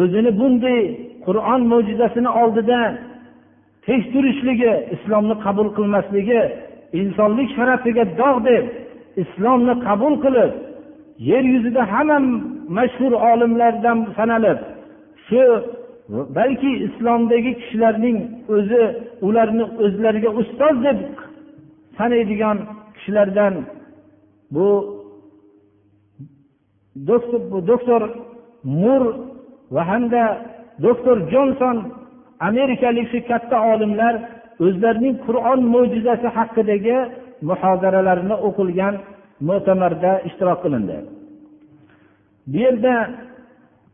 o'zini 0.01 0.31
bunday 0.41 0.81
qur'on 1.27 1.61
mo'jizasini 1.73 2.31
oldida 2.43 2.81
tekshirishligi 3.87 4.73
islomni 4.95 5.35
qabul 5.45 5.69
qilmasligi 5.77 6.41
insonlik 7.01 7.49
sharafiga 7.57 8.05
dog' 8.21 8.41
deb 8.49 8.65
islomni 9.23 9.75
qabul 9.87 10.15
qilib 10.25 10.53
yer 11.31 11.45
yuzida 11.53 11.83
hamma 11.93 12.19
mashhur 12.79 13.13
olimlardan 13.31 13.99
sanalib 14.17 14.59
shu 15.29 15.43
balki 16.09 16.71
islomdagi 16.87 17.53
kishilarning 17.61 18.19
o'zi 18.57 18.83
ularni 19.27 19.65
o'zlariga 19.85 20.31
ustoz 20.41 20.77
deb 20.87 20.99
sanaydigan 21.99 22.59
kishilardan 22.95 23.55
bu 24.55 24.69
doktor 27.71 28.03
mur 28.83 29.03
va 29.75 29.83
hamda 29.91 30.23
doktor 30.87 31.17
jonson 31.33 31.77
amerikalik 32.49 33.07
shu 33.13 33.19
katta 33.31 33.57
olimlar 33.73 34.15
o'zlarining 34.65 35.15
qur'on 35.27 35.61
mo'jizasi 35.75 36.29
haqidagi 36.39 36.99
muhodaralarini 37.49 38.37
o'qilgan 38.49 38.95
mo'tamarda 39.49 40.13
ishtirok 40.29 40.59
qilindi. 40.65 40.99
Bu 42.51 42.57
yerda 42.65 42.95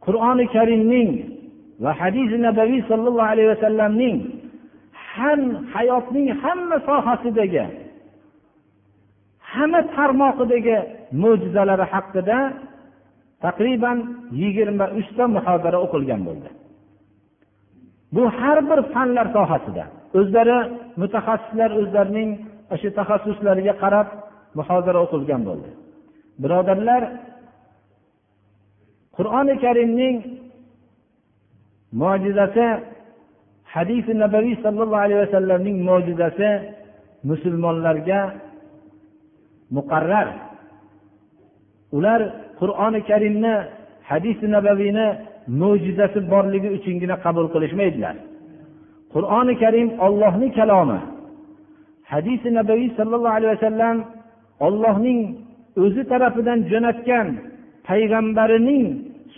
qur'oni 0.07 0.45
karimning 0.57 1.11
va 1.83 1.93
hadisi 2.01 2.37
nabaviy 2.47 2.83
sollallohu 2.91 3.31
alayhi 3.33 3.51
vasallamning 3.55 4.17
ham 5.15 5.41
hayotning 5.75 6.29
hamma 6.43 6.77
sohasidagi 6.89 7.65
hamma 9.53 9.81
tarmoqidagi 9.97 10.77
mo'jizalari 11.23 11.87
haqida 11.93 12.39
taqriban 13.45 13.99
yigirma 14.41 14.87
uchta 15.01 15.25
muhodara 15.37 15.79
o'qilgan 15.85 16.21
bo'ldi. 16.29 16.49
Bu 18.15 18.23
har 18.39 18.59
bir 18.69 18.81
fanlar 18.95 19.27
sohasida 19.37 19.85
o'zlari 20.19 20.59
mutaxassislar 21.01 21.71
o'zlarining 21.81 22.31
o'sha 22.75 22.91
taxassuslariga 22.99 23.75
qarab 23.83 24.09
muhodara 24.59 24.99
o'qilgan 25.05 25.43
bo'ldi. 25.49 25.71
Birodarlar 26.43 27.03
qur'oni 29.17 29.55
karimning 29.65 30.17
mo'jizasi 32.01 32.67
hadisi 33.75 34.13
nabaviy 34.23 34.57
sollallohu 34.65 35.05
alayhi 35.07 35.21
vasallamning 35.25 35.77
mo'jizasi 35.89 36.51
musulmonlarga 37.29 38.21
muqarrar. 39.77 40.29
Ular 41.97 42.21
qur'oni 42.61 43.01
karimni 43.11 43.55
hadisi 44.11 44.47
nabaviyni 44.57 45.07
mo'jizasi 45.61 46.19
borligi 46.33 46.69
uchungina 46.77 47.17
qabul 47.25 47.47
qilishmaydilar. 47.55 48.17
Qur'oni 49.15 49.55
karim 49.63 49.89
ollohni 50.07 50.49
kalomi. 50.59 51.01
Hadisi 52.13 52.49
nabaviy 52.59 52.91
sollallohu 52.99 53.37
alayhi 53.39 53.55
vasallam 53.57 53.97
ollohning 54.67 55.21
o'zi 55.85 56.03
tarafidan 56.11 56.59
jo'natgan 56.71 57.27
payg'ambarining 57.89 58.85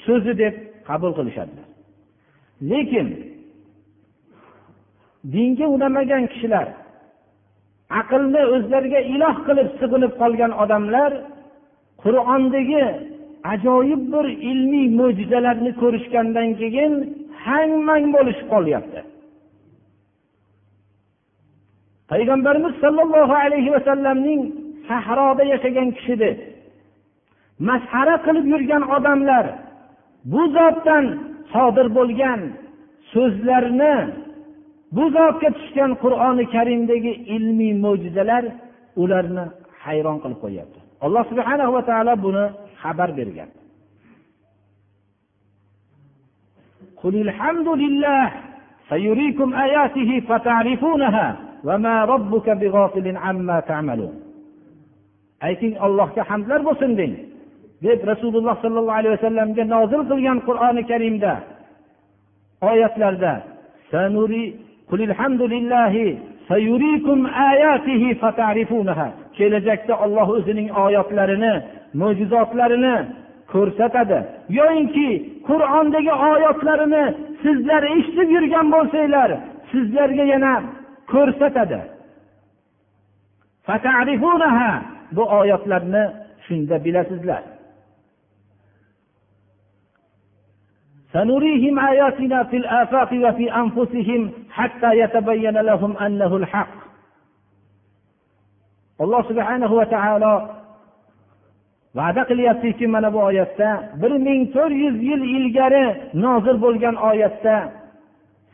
so'zi 0.04 0.32
deb 0.42 0.54
qabul 0.88 1.12
qilishadilar. 1.18 1.66
Lekin 2.60 3.08
dinga 5.32 5.66
unamagan 5.76 6.24
kishilar 6.32 6.68
aqlni 8.00 8.42
o'zlariga 8.54 9.00
iloh 9.14 9.36
qilib 9.46 9.68
sig'inib 9.80 10.12
qolgan 10.20 10.52
odamlar 10.62 11.12
qur'ondagi 12.02 12.84
ajoyib 13.52 14.02
bir 14.12 14.26
ilmiy 14.50 14.86
mo'jizalarni 15.00 15.72
ko'rishgandan 15.82 16.48
keyin 16.60 16.92
hang 17.44 17.72
mang 17.88 18.04
bo'lishib 18.14 18.48
qolyapti. 18.54 19.00
Payg'ambarimiz 22.10 22.74
sollallohu 22.82 23.34
alayhi 23.44 23.70
vasallamning 23.76 24.40
sahroda 24.88 25.44
yashagan 25.52 25.88
kishidi 25.96 26.30
masxara 27.68 28.16
qilib 28.26 28.46
yurgan 28.52 28.82
odamlar 28.96 29.44
bu 30.32 30.42
zotdan 30.56 31.04
sodir 31.52 31.86
bo'lgan 31.98 32.40
so'zlarni 33.12 33.96
bu 34.96 35.04
zotga 35.16 35.48
tushgan 35.56 35.92
qur'oni 36.02 36.44
karimdagi 36.54 37.12
ilmiy 37.36 37.72
mo'jizalar 37.84 38.44
ularni 39.02 39.44
hayron 39.84 40.16
qilib 40.22 40.38
qo'yyapti 40.44 40.78
alloh 41.04 41.22
subhana 41.30 41.64
va 41.74 41.82
taolo 41.90 42.14
buni 42.24 42.44
xabar 42.82 43.10
bergan. 43.18 43.50
Ayting 55.48 55.74
allohga 55.86 56.22
hamdlar 56.30 56.60
bo'lsin 56.68 56.90
deng. 57.00 57.14
Deb 57.84 58.00
rasululloh 58.12 58.56
sollallohu 58.64 58.98
alayhi 59.00 59.14
vasallamga 59.16 59.64
nozil 59.74 60.02
qilgan 60.10 60.38
qur'oni 60.48 60.82
karimda 60.90 61.32
oyatlarda 62.70 63.32
kelajakda 69.36 69.94
olloh 70.04 70.28
o'zining 70.36 70.68
oyatlarini 70.84 71.54
mo'jizotlarini 72.00 72.96
ko'rsatadi. 73.52 74.18
Yoyinki 74.58 75.08
qur'ondagi 75.48 76.12
oyatlarini 76.30 77.04
sizlar 77.42 77.82
eshitib 77.94 78.28
yurgan 78.36 78.66
bo'lsanglar 78.74 79.30
sizlarga 79.72 80.24
yana 80.34 80.54
ko'rsatadi. 81.12 81.80
Bu 85.16 85.24
oyatlarni 85.38 86.04
shunda 86.46 86.76
bilasizlar. 86.84 87.42
سنريهم 91.15 91.79
آياتنا 91.79 92.43
في 92.43 92.57
الآفاق 92.57 93.09
وفي 93.13 93.55
أنفسهم 93.55 94.31
حتى 94.51 94.91
يتبين 94.99 95.57
لهم 95.57 95.97
أنه 95.97 96.35
الحق 96.37 96.81
alloh 99.03 99.21
subhanahu 99.29 99.73
va 99.81 99.85
taolo 99.95 100.33
va'da 101.97 102.21
qilyaptiki 102.29 102.85
mana 102.93 103.09
bu 103.13 103.19
oyatda 103.29 103.69
bir 104.01 104.11
ming 104.27 104.41
to'rt 104.55 104.73
yuz 104.83 104.95
yil 105.09 105.21
ilgari 105.37 105.85
nozil 106.25 106.57
bo'lgan 106.65 106.95
oyatda 107.09 107.55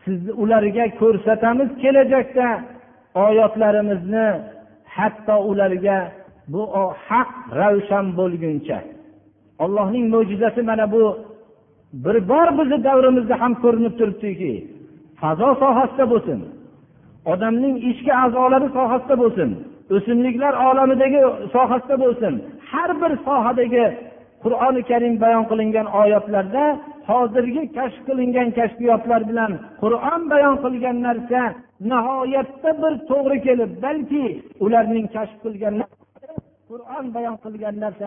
siz 0.04 0.22
ularga 0.44 0.86
ko'rsatamiz 1.02 1.70
kelajakda 1.82 2.48
oyatlarimizni 3.26 4.28
hatto 4.96 5.36
ularga 5.52 6.00
bu 6.54 6.62
haq 7.08 7.32
ravshan 7.60 8.06
bo'lguncha 8.20 8.80
ollohning 9.64 10.06
mo'jizasi 10.16 10.62
mana 10.70 10.86
bu 10.94 11.04
bir 11.93 12.29
bor 12.29 12.49
bizni 12.59 12.79
davrimizda 12.85 13.41
ham 13.43 13.53
ko'rinib 13.63 13.95
turibdiki 13.99 14.53
fazo 15.21 15.49
sohasida 15.63 16.05
bo'lsin. 16.13 16.39
Odamning 17.33 17.77
ichki 17.91 18.13
a'zolari 18.23 18.69
sohasida 18.79 19.15
bo'lsin. 19.23 19.51
O'simliklar 19.97 20.55
olamidagi 20.69 21.21
sohasida 21.55 21.97
bo'lsin. 22.05 22.33
Har 22.71 22.91
bir 23.03 23.13
sohadagi 23.27 23.85
qur'oni 24.45 24.83
karim 24.91 25.15
bayon 25.25 25.45
qilingan 25.51 25.87
oyatlarda 26.01 26.65
hozirgi 27.11 27.63
kashf 27.77 28.01
qilingan 28.09 28.49
kashfiyotlar 28.59 29.23
bilan 29.31 29.53
qur'on 29.83 30.21
bayon 30.33 30.57
qilgan 30.65 30.97
narsa 31.07 31.43
nihoyatda 31.91 32.71
bir 32.83 32.93
to'g'ri 33.11 33.39
kelib 33.47 33.71
balki 33.85 34.25
ularning 34.65 35.07
kashf 35.17 35.37
qilgan 35.45 35.75
qur'on 36.71 37.07
bayon 37.17 37.37
qilgan 37.45 37.77
narsa 37.85 38.05